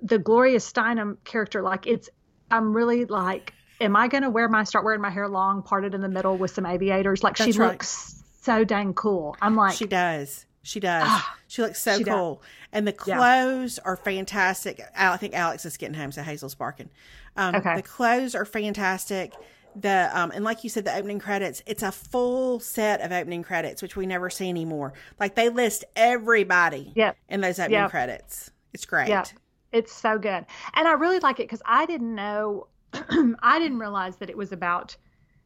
[0.00, 2.08] the Gloria Steinem character, like it's
[2.52, 6.00] I'm really like, am I gonna wear my start wearing my hair long, parted in
[6.00, 7.24] the middle with some aviators?
[7.24, 7.72] Like That's she right.
[7.72, 9.36] looks so dang cool.
[9.42, 10.46] I'm like, she does.
[10.64, 11.04] She does.
[11.06, 12.36] Ah, she looks so she cool.
[12.36, 12.44] Does.
[12.72, 13.90] And the clothes yeah.
[13.90, 14.80] are fantastic.
[14.96, 16.88] I think Alex is getting home, so Hazel's barking.
[17.36, 17.76] Um, okay.
[17.76, 19.34] The clothes are fantastic.
[19.76, 21.62] The um, and like you said, the opening credits.
[21.66, 24.94] It's a full set of opening credits, which we never see anymore.
[25.20, 26.92] Like they list everybody.
[26.94, 27.16] Yep.
[27.28, 27.90] In those opening yep.
[27.90, 29.08] credits, it's great.
[29.08, 29.24] Yeah,
[29.70, 34.16] it's so good, and I really like it because I didn't know, I didn't realize
[34.16, 34.96] that it was about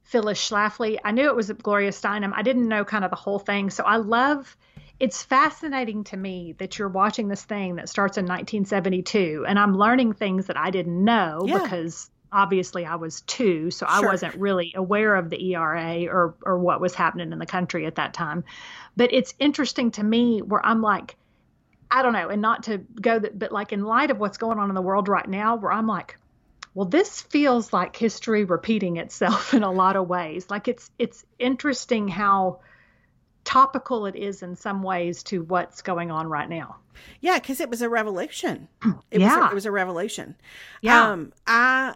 [0.09, 0.99] Phyllis Schlafly.
[1.05, 2.33] I knew it was Gloria Steinem.
[2.35, 3.69] I didn't know kind of the whole thing.
[3.71, 4.57] So I love
[5.01, 9.77] it's fascinating to me that you're watching this thing that starts in 1972 and I'm
[9.77, 11.63] learning things that I didn't know yeah.
[11.63, 16.59] because obviously I was two, so I wasn't really aware of the ERA or or
[16.59, 18.45] what was happening in the country at that time.
[18.97, 21.17] But it's interesting to me where I'm like,
[21.91, 24.59] I don't know, and not to go that, but like in light of what's going
[24.59, 26.17] on in the world right now, where I'm like,
[26.75, 30.51] well, this feels like history repeating itself in a lot of ways.
[30.51, 32.61] Like it's it's interesting how
[33.49, 36.77] topical it is in some ways to what's going on right now.
[37.23, 38.69] Yeah, because it was a revolution.
[39.11, 40.37] It yeah, was a, it was a revolution.
[40.83, 41.95] Yeah, um, I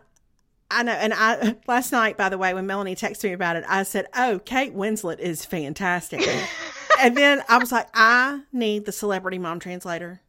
[0.71, 3.65] I know, and I last night, by the way, when Melanie texted me about it,
[3.69, 6.27] I said, "Oh, Kate Winslet is fantastic,"
[7.01, 10.23] and then I was like, "I need the celebrity mom translator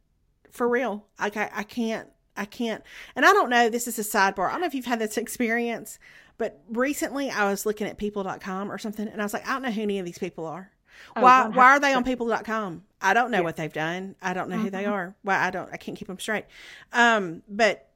[0.50, 1.06] for real.
[1.18, 2.84] Like, I, I can't, I can't."
[3.16, 3.70] And I don't know.
[3.70, 4.48] This is a sidebar.
[4.48, 5.98] I don't know if you've had this experience,
[6.36, 9.62] but recently I was looking at People.com or something, and I was like, I don't
[9.62, 10.70] know who any of these people are.
[11.16, 11.54] Oh, why 100%.
[11.54, 12.82] why are they on people.com?
[13.00, 13.44] I don't know yeah.
[13.44, 14.16] what they've done.
[14.22, 14.64] I don't know mm-hmm.
[14.64, 14.92] who they mm-hmm.
[14.92, 15.14] are.
[15.24, 16.46] Well, I don't I can't keep them straight.
[16.92, 17.88] Um, but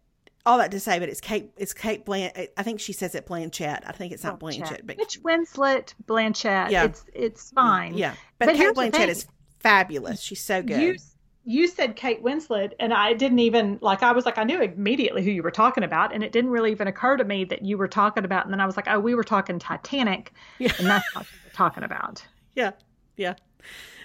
[0.48, 1.50] all that to say, but it's Kate.
[1.58, 2.48] It's Kate Blanchett.
[2.56, 3.82] I think she says it Blanchett.
[3.86, 6.70] I think it's not Blanchett, but it's Winslet Blanchett.
[6.70, 7.94] Yeah, it's it's fine.
[7.94, 9.26] Yeah, but, but Kate Blanchett is
[9.60, 10.20] fabulous.
[10.20, 10.80] She's so good.
[10.80, 10.96] You,
[11.44, 14.02] you said Kate Winslet, and I didn't even like.
[14.02, 16.70] I was like, I knew immediately who you were talking about, and it didn't really
[16.70, 18.44] even occur to me that you were talking about.
[18.44, 20.72] And then I was like, oh, we were talking Titanic, yeah.
[20.78, 22.24] and that's what we were talking about.
[22.54, 22.72] Yeah,
[23.18, 23.34] yeah.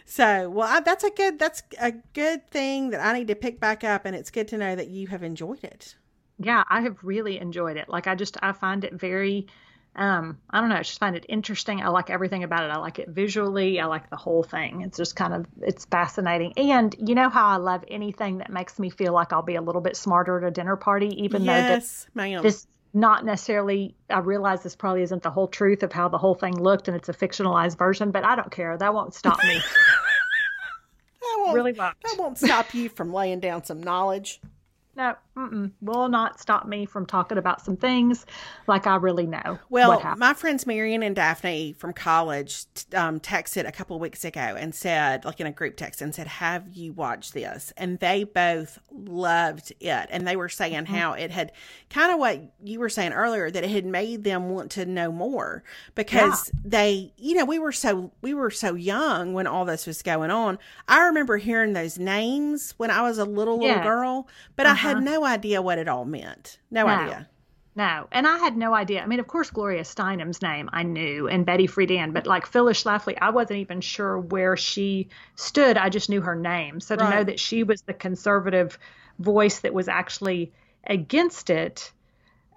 [0.05, 3.59] So, well, I, that's a good that's a good thing that I need to pick
[3.59, 5.95] back up, and it's good to know that you have enjoyed it.
[6.39, 7.88] Yeah, I have really enjoyed it.
[7.88, 9.47] Like, I just I find it very,
[9.95, 11.82] um, I don't know, I just find it interesting.
[11.82, 12.72] I like everything about it.
[12.72, 13.80] I like it visually.
[13.80, 14.82] I like the whole thing.
[14.82, 16.53] It's just kind of it's fascinating.
[16.57, 19.61] And you know how I love anything that makes me feel like I'll be a
[19.61, 22.07] little bit smarter at a dinner party, even yes, though this,
[22.41, 26.36] this not necessarily i realize this probably isn't the whole truth of how the whole
[26.36, 28.78] thing looked and it's a fictionalized version but i don't care.
[28.78, 29.60] That won't stop me.
[31.24, 31.96] That won't, really won't.
[32.04, 34.39] that won't stop you from laying down some knowledge.
[34.96, 38.25] No, will not stop me from talking about some things
[38.67, 39.59] like I really know.
[39.69, 44.75] Well, my friends Marion and Daphne from college um, texted a couple weeks ago and
[44.75, 48.79] said, like in a group text, and said, "Have you watched this?" And they both
[48.91, 50.93] loved it, and they were saying mm-hmm.
[50.93, 51.51] how it had
[51.89, 55.11] kind of what you were saying earlier that it had made them want to know
[55.11, 55.63] more
[55.95, 56.61] because yeah.
[56.65, 60.31] they, you know, we were so we were so young when all this was going
[60.31, 60.59] on.
[60.88, 64.97] I remember hearing those names when I was a little little girl, but I had
[64.97, 65.05] uh-huh.
[65.24, 66.59] No idea what it all meant.
[66.69, 67.30] No, no, idea.
[67.76, 69.01] No, and I had no idea.
[69.01, 72.84] I mean, of course, Gloria Steinem's name I knew, and Betty Friedan, but like Phyllis
[72.84, 75.78] Schlafly, I wasn't even sure where she stood.
[75.78, 76.80] I just knew her name.
[76.80, 77.15] So to right.
[77.15, 78.78] know that she was the conservative
[79.17, 80.51] voice that was actually
[80.86, 81.91] against it,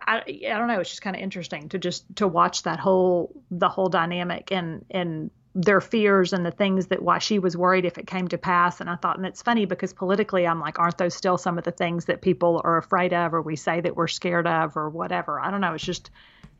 [0.07, 0.81] I, I don't know.
[0.81, 4.85] It's just kind of interesting to just to watch that whole the whole dynamic and
[4.91, 8.37] and their fears and the things that why she was worried if it came to
[8.37, 8.83] pass.
[8.83, 11.65] And I thought, and it's funny because politically, I'm like, aren't those still some of
[11.65, 14.91] the things that people are afraid of, or we say that we're scared of, or
[14.91, 15.41] whatever?
[15.41, 15.73] I don't know.
[15.73, 16.11] It's just,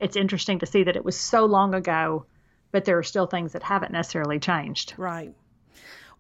[0.01, 2.25] it's interesting to see that it was so long ago,
[2.73, 4.95] but there are still things that haven't necessarily changed.
[4.97, 5.35] Right.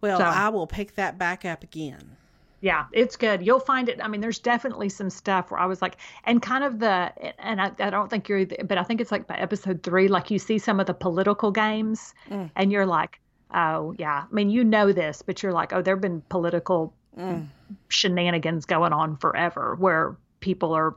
[0.03, 2.19] Well, so, I will pick that back up again
[2.61, 3.45] yeah, it's good.
[3.45, 4.01] You'll find it.
[4.03, 7.61] I mean, there's definitely some stuff where I was like, and kind of the, and
[7.61, 10.39] I, I don't think you're, but I think it's like by episode three, like you
[10.39, 12.51] see some of the political games mm.
[12.57, 13.21] and you're like,
[13.55, 14.25] oh, yeah.
[14.31, 17.47] I mean, you know this, but you're like, oh, there have been political mm.
[17.89, 20.97] shenanigans going on forever where people are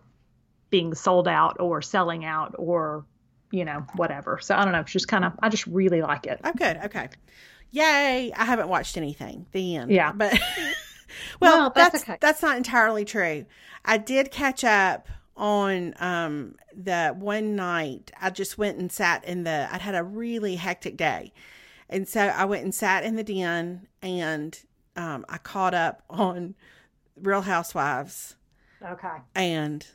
[0.69, 3.05] being sold out or selling out or,
[3.51, 4.39] you know, whatever.
[4.41, 4.79] So I don't know.
[4.79, 6.39] It's just kind of, I just really like it.
[6.43, 6.77] Oh, good.
[6.85, 7.09] Okay.
[7.71, 8.31] Yay.
[8.33, 9.45] I haven't watched anything.
[9.51, 9.91] The end.
[9.91, 10.13] Yeah.
[10.13, 10.39] But.
[11.39, 12.17] well, that's that's okay.
[12.19, 13.45] that's not entirely true.
[13.85, 15.07] I did catch up
[15.37, 20.03] on um the one night I just went and sat in the I'd had a
[20.03, 21.31] really hectic day.
[21.89, 24.59] And so I went and sat in the den and
[24.95, 26.55] um I caught up on
[27.21, 28.35] Real Housewives
[28.83, 29.17] Okay.
[29.35, 29.85] and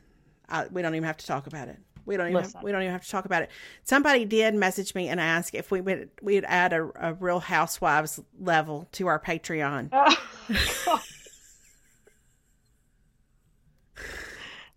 [0.48, 1.78] I, we don't even have to talk about it.
[2.06, 2.60] We don't even have, Listen.
[2.62, 3.50] we don't even have to talk about it.
[3.82, 8.20] Somebody did message me and ask if we would we'd add a, a Real Housewives
[8.38, 9.88] level to our Patreon.
[9.92, 11.02] Oh.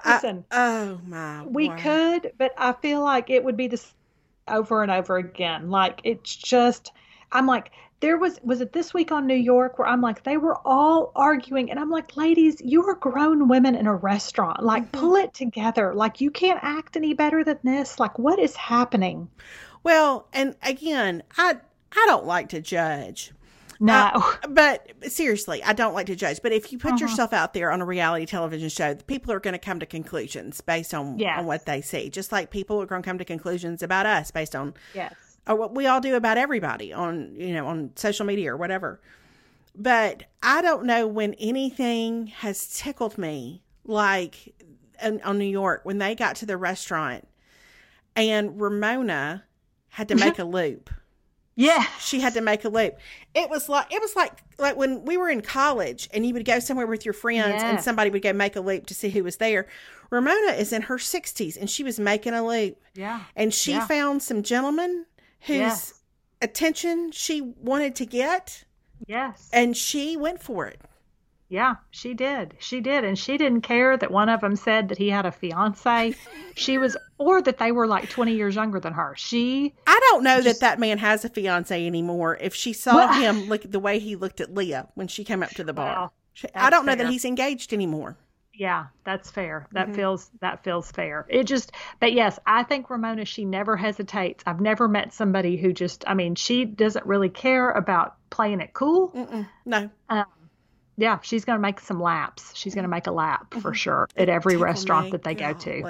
[0.05, 1.43] Listen, Oh my!
[1.45, 1.79] we word.
[1.79, 3.93] could, but I feel like it would be this
[4.47, 5.69] over and over again.
[5.69, 6.91] Like it's just,
[7.31, 10.37] I'm like, there was was it this week on New York where I'm like, they
[10.37, 14.63] were all arguing, and I'm like, ladies, you are grown women in a restaurant.
[14.63, 15.93] Like, pull it together.
[15.95, 17.99] Like, you can't act any better than this.
[17.99, 19.29] Like, what is happening?
[19.83, 21.55] Well, and again, I
[21.91, 23.31] I don't like to judge,
[23.79, 24.23] No.
[24.49, 26.41] but seriously, I don't like to judge.
[26.43, 27.05] But if you put Uh-huh.
[27.05, 29.85] yourself out there on a reality television show, the people are going to come to
[29.87, 31.39] conclusions based on Yes.
[31.39, 32.09] on what they see.
[32.09, 35.13] Just like people are going to come to conclusions about us based on yes.
[35.47, 39.01] Or what we all do about everybody on you know on social media or whatever.
[39.75, 44.55] But i don't know when anything has tickled me like
[45.03, 47.27] in, on new york when they got to the restaurant
[48.15, 49.43] and ramona
[49.89, 50.41] had to make mm-hmm.
[50.43, 50.89] a loop.
[51.55, 51.83] Yeah.
[51.99, 52.99] she had to make a loop.
[53.33, 56.45] It was like it was like like when we were in college and you would
[56.45, 59.23] go somewhere with your friends and somebody would go make a loop to see who
[59.23, 59.65] was there.
[60.11, 62.79] Ramona is in her 60s and she was making a loop.
[62.93, 63.21] Yeah.
[63.35, 63.87] and she Yeah.
[63.87, 65.07] found some gentleman
[65.41, 65.93] whose Yes.
[66.41, 68.63] attention she wanted to get
[69.07, 69.49] Yes.
[69.53, 70.79] and she went for it
[71.49, 72.55] Yeah, she did.
[72.59, 73.05] She did.
[73.05, 76.13] And she didn't care that one of them said that he had a fiance.
[76.55, 79.13] She was, or that they were like 20 years younger than her.
[79.15, 82.95] She, i don't know Just- that that man has a fiance anymore if she saw
[82.95, 85.71] Well- him look the way he looked at leah when she came up to the
[85.71, 88.17] bar Well, She- i don't know that he's engaged anymore
[88.57, 89.67] yeah, that's fair.
[89.73, 89.95] That Mhm.
[89.95, 91.25] feels, that feels fair.
[91.29, 94.43] It just, but yes, I think Ramona, she never hesitates.
[94.47, 98.73] I've never met somebody who just, I mean, she doesn't really care about playing it
[98.73, 99.13] cool.
[99.15, 99.47] Mm-mm.
[99.65, 99.89] no
[100.99, 102.55] Yeah, she's going to make some laps.
[102.55, 105.53] She's going to make a lap for sure at every Tickle restaurant that they go
[105.53, 105.87] to.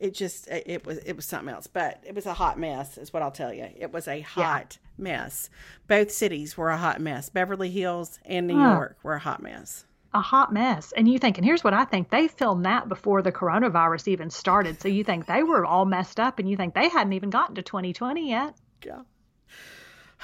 [0.00, 2.96] It just it it was it was something else but it was a hot mess
[2.98, 5.50] is what i'll tell you it was a hot mess
[5.88, 8.56] both cities were a hot mess beverly hills and new Huh.
[8.56, 9.84] york were a hot mess
[10.14, 10.92] a hot mess.
[10.92, 14.30] And you think, and here's what I think they filmed that before the coronavirus even
[14.30, 14.80] started.
[14.80, 17.54] So you think they were all messed up and you think they hadn't even gotten
[17.56, 18.54] to 2020 yet.
[18.84, 19.02] Yeah.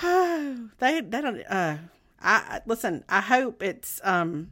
[0.79, 1.77] they they don't uh
[2.21, 4.51] I listen, I hope it's um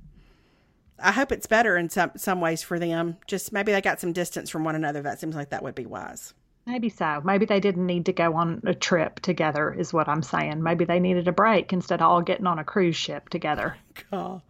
[0.98, 3.16] I hope it's better in some some ways for them.
[3.26, 5.02] Just maybe they got some distance from one another.
[5.02, 6.34] That seems like that would be wise.
[6.66, 7.20] Maybe so.
[7.24, 10.62] Maybe they didn't need to go on a trip together, is what I'm saying.
[10.62, 13.76] Maybe they needed a break instead of all getting on a cruise ship together.
[14.10, 14.42] Cool.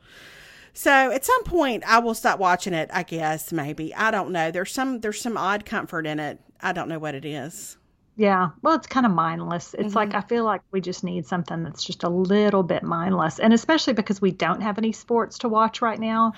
[0.75, 3.95] So at some point I will stop watching it, I guess, maybe.
[3.95, 4.51] I don't know.
[4.51, 6.39] There's some there's some odd comfort in it.
[6.61, 7.77] I don't know what it is.
[8.17, 8.51] Yeah.
[8.61, 9.75] Well, it's kind of mindless.
[9.79, 13.39] It's like, I feel like we just need something that's just a little bit mindless.
[13.39, 16.35] And especially because we don't have any sports to watch right now.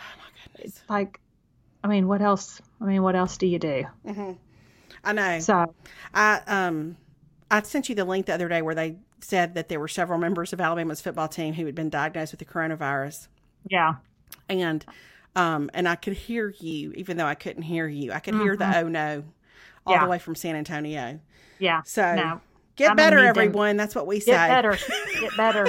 [0.54, 1.20] It's like,
[1.82, 2.60] I mean, what else?
[2.80, 3.84] I mean, what else do you do?
[5.02, 5.40] I know.
[5.40, 5.74] So,
[6.14, 6.96] I um
[7.50, 10.18] I sent you the link the other day where they said that there were several
[10.18, 13.28] members of Alabama's football team who had been diagnosed with the coronavirus.
[13.68, 13.94] yeah.
[14.48, 14.84] And
[15.36, 18.12] um and I could hear you even though I couldn't hear you.
[18.12, 19.24] I could hear the oh no
[19.86, 20.04] all Yeah.
[20.04, 21.20] the way from San Antonio.
[21.58, 21.82] Yeah.
[21.84, 22.40] So no.
[22.76, 23.26] get I'm better them.
[23.26, 23.76] everyone.
[23.76, 24.32] That's what we say.
[24.32, 24.78] Get better.
[25.20, 25.66] Get better.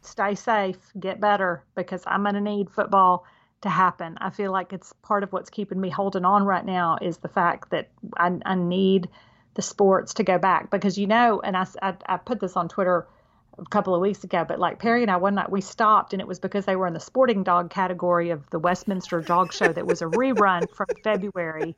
[0.00, 0.76] Stay safe.
[0.98, 3.24] Get better because I'm going to need football
[3.62, 4.18] to happen.
[4.20, 7.28] I feel like it's part of what's keeping me holding on right now is the
[7.28, 7.88] fact that
[8.18, 9.08] I, I need
[9.54, 12.68] the sports to go back because you know, and I, I, I put this on
[12.68, 13.06] Twitter
[13.58, 16.20] a couple of weeks ago, but like Perry and I one night we stopped and
[16.20, 19.72] it was because they were in the sporting dog category of the Westminster Dog Show
[19.72, 21.76] that was a rerun from February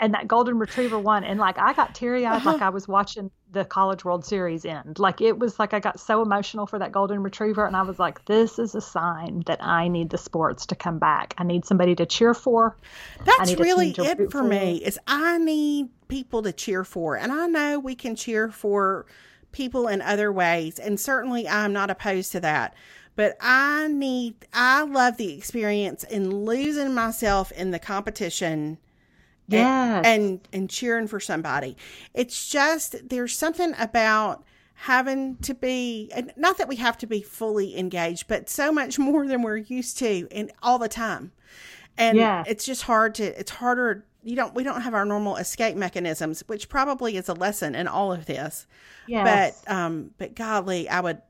[0.00, 2.66] and that golden retriever won and like i got teary-eyed like uh-huh.
[2.66, 6.20] i was watching the college world series end like it was like i got so
[6.20, 9.88] emotional for that golden retriever and i was like this is a sign that i
[9.88, 12.76] need the sports to come back i need somebody to cheer for
[13.24, 14.42] That's really it for.
[14.42, 14.82] me.
[14.84, 19.06] Is I need people to cheer for, and I know we can cheer for
[19.52, 22.74] people in other ways, and certainly I'm not opposed to that.
[23.16, 28.78] But I need, I love the experience in losing myself in the competition
[29.48, 31.76] yes and and cheering for somebody.
[32.14, 34.44] It's just there's something about
[34.74, 38.98] having to be and not that we have to be fully engaged, but so much
[38.98, 41.32] more than we're used to and all the time.
[41.96, 42.44] And Yeah.
[42.46, 46.42] it's just hard to it's harder you don't we don't have our normal escape mechanisms,
[46.46, 48.66] which probably is a lesson in all of this.
[49.06, 51.22] yes But um but golly, I would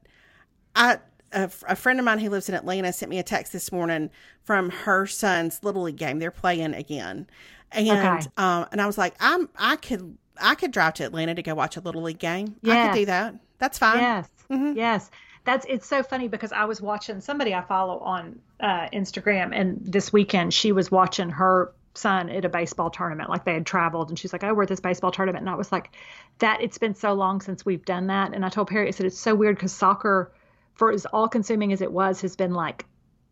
[0.74, 0.98] I
[1.32, 4.10] a, a, friend of mine who lives in Atlanta sent me a text this morning
[4.44, 6.18] from her son's little league game.
[6.18, 7.26] They're playing again,
[7.72, 8.28] and okay.
[8.36, 11.54] um, and I was like, I'm I could I could drive to Atlanta to go
[11.54, 12.56] watch a little league game.
[12.62, 12.76] Yes.
[12.76, 13.34] I could do that.
[13.58, 13.98] That's fine.
[13.98, 14.76] Yes, mm-hmm.
[14.76, 15.10] yes.
[15.44, 19.80] That's it's so funny because I was watching somebody I follow on uh, Instagram, and
[19.80, 23.28] this weekend she was watching her son at a baseball tournament.
[23.28, 25.54] Like they had traveled, and she's like, "Oh, we're at this baseball tournament," and I
[25.54, 25.90] was like,
[26.38, 29.06] "That it's been so long since we've done that." And I told Perry, I said,
[29.06, 30.32] "It's so weird because soccer."
[30.78, 32.86] for as all consuming as it was, has been like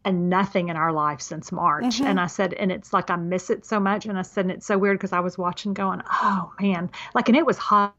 [0.04, 1.84] a nothing in our life since March.
[1.84, 2.06] Mm-hmm.
[2.06, 4.04] And I said, and it's like I miss it so much.
[4.04, 7.28] And I said, and it's so weird because I was watching going, oh man, like,
[7.28, 7.94] and it was hot.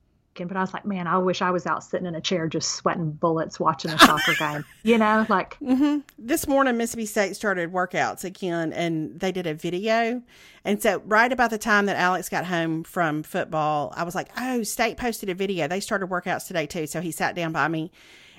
[0.45, 2.73] But I was like, man, I wish I was out sitting in a chair just
[2.75, 4.65] sweating bullets watching a soccer game.
[4.83, 5.99] You know, like mm-hmm.
[6.19, 10.21] this morning, Mississippi State started workouts again, and they did a video.
[10.65, 14.29] And so, right about the time that Alex got home from football, I was like,
[14.37, 15.67] oh, State posted a video.
[15.67, 16.87] They started workouts today too.
[16.87, 17.91] So he sat down by me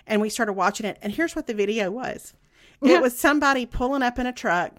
[0.06, 0.98] and we started watching it.
[1.02, 2.34] And here's what the video was
[2.82, 4.72] it was somebody pulling up in a truck,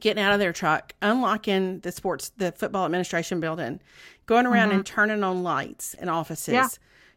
[0.00, 3.80] getting out of their truck, unlocking the sports, the football administration building,
[4.26, 4.78] going around mm-hmm.
[4.78, 6.54] and turning on lights in offices.
[6.54, 6.68] Yeah.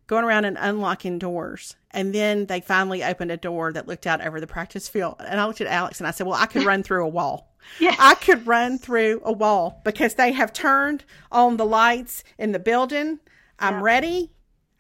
[0.08, 1.78] Going around and unlocking doors.
[1.92, 5.16] And then they finally opened a door that looked out over the practice field.
[5.20, 7.56] And I looked at Alex and I said, Well, I could run through a wall.
[7.80, 7.96] Yeah.
[7.98, 12.60] I could run through a wall because they have turned on the lights in the
[12.60, 13.20] building.
[13.58, 13.84] I'm yep.
[13.84, 14.32] ready.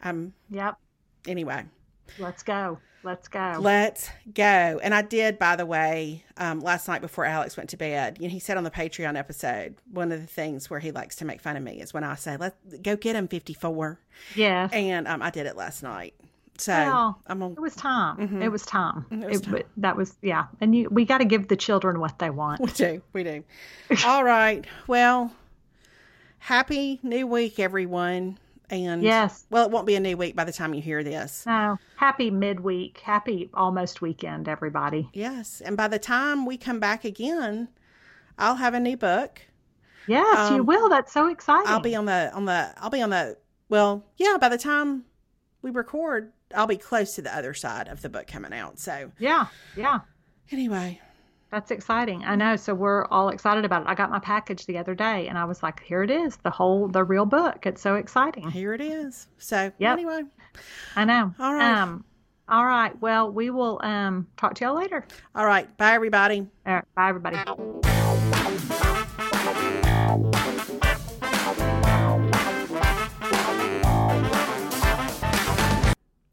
[0.01, 0.33] I'm.
[0.49, 0.75] Yep.
[1.27, 1.63] Anyway.
[2.19, 2.79] Let's go.
[3.03, 3.57] Let's go.
[3.59, 4.43] Let's go.
[4.43, 8.17] And I did, by the way, um, last night before Alex went to bed.
[8.19, 11.15] You know, he said on the Patreon episode, one of the things where he likes
[11.17, 13.99] to make fun of me is when I say, "Let's go get him 54."
[14.35, 14.69] Yeah.
[14.71, 16.13] And um, I did it last night.
[16.57, 18.17] So well, I'm it was time.
[18.17, 18.41] Mm-hmm.
[18.43, 19.05] It was time.
[19.09, 19.55] It was time.
[19.55, 20.45] It, that was yeah.
[20.59, 22.59] And you, we got to give the children what they want.
[22.61, 23.01] We do.
[23.13, 23.43] We do.
[24.05, 24.63] All right.
[24.85, 25.33] Well,
[26.37, 28.37] happy new week, everyone.
[28.71, 31.45] And yes, well, it won't be a new week by the time you hear this.
[31.45, 35.09] No, happy midweek, happy almost weekend, everybody.
[35.13, 37.67] Yes, and by the time we come back again,
[38.37, 39.41] I'll have a new book.
[40.07, 40.87] Yes, um, you will.
[40.87, 41.67] That's so exciting.
[41.67, 42.73] I'll be on the on the.
[42.77, 43.37] I'll be on the.
[43.67, 44.37] Well, yeah.
[44.39, 45.03] By the time
[45.61, 48.79] we record, I'll be close to the other side of the book coming out.
[48.79, 49.99] So yeah, yeah.
[50.49, 51.01] Anyway,
[51.51, 52.23] that's exciting.
[52.23, 52.55] I know.
[52.55, 53.89] So we're all excited about it.
[53.89, 56.49] I got my package the other day and I was like, here it is, the
[56.49, 57.65] whole, the real book.
[57.65, 58.49] It's so exciting.
[58.49, 59.27] Here it is.
[59.37, 59.93] So yep.
[59.93, 60.21] anyway.
[60.95, 61.33] I know.
[61.39, 61.77] All right.
[61.77, 62.05] Um,
[62.47, 62.99] all right.
[63.01, 65.05] Well, we will um, talk to y'all later.
[65.35, 65.75] All right.
[65.77, 66.47] Bye, everybody.
[66.65, 66.85] All right.
[66.95, 67.37] Bye, everybody.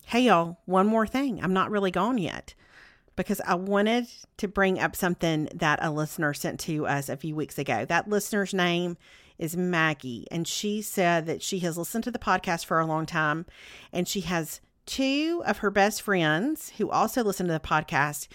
[0.07, 0.59] Hey, y'all.
[0.65, 1.43] One more thing.
[1.43, 2.55] I'm not really gone yet
[3.19, 4.07] because I wanted
[4.37, 7.85] to bring up something that a listener sent to us a few weeks ago.
[7.85, 8.97] That listener's name
[9.39, 13.07] is Maggie, and she said that she has listened to the podcast for a long
[13.07, 13.45] time
[13.93, 18.29] and she has two of her best friends who also listen to the podcast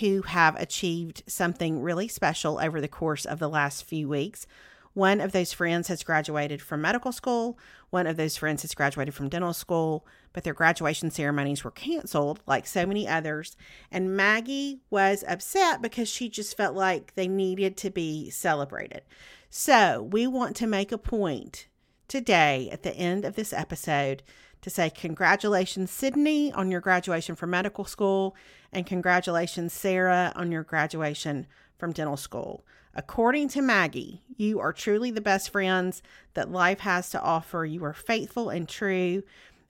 [0.00, 4.46] who have achieved something really special over the course of the last few weeks.
[4.92, 7.58] One of those friends has graduated from medical school.
[7.90, 12.40] One of those friends has graduated from dental school, but their graduation ceremonies were canceled,
[12.46, 13.56] like so many others.
[13.90, 19.02] And Maggie was upset because she just felt like they needed to be celebrated.
[19.48, 21.68] So we want to make a point
[22.08, 24.24] today at the end of this episode
[24.62, 28.36] to say congratulations, Sydney, on your graduation from medical school,
[28.72, 31.46] and congratulations, Sarah, on your graduation
[31.78, 32.64] from dental school.
[32.94, 36.02] According to Maggie, you are truly the best friends
[36.34, 37.64] that life has to offer.
[37.64, 39.22] You are faithful and true.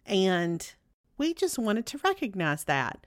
[0.06, 0.72] And
[1.18, 3.06] we just wanted to recognize that.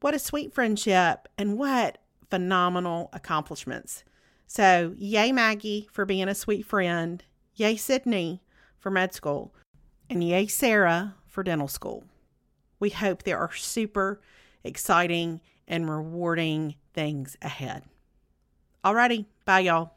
[0.00, 1.98] What a sweet friendship and what
[2.30, 4.04] phenomenal accomplishments.
[4.46, 7.22] So, yay, Maggie, for being a sweet friend.
[7.56, 8.42] Yay, Sydney,
[8.78, 9.52] for med school.
[10.08, 12.04] And yay, Sarah, for dental school.
[12.78, 14.20] We hope there are super
[14.62, 17.82] exciting and rewarding things ahead.
[18.88, 19.26] Alrighty.
[19.44, 19.90] Bye, y'all.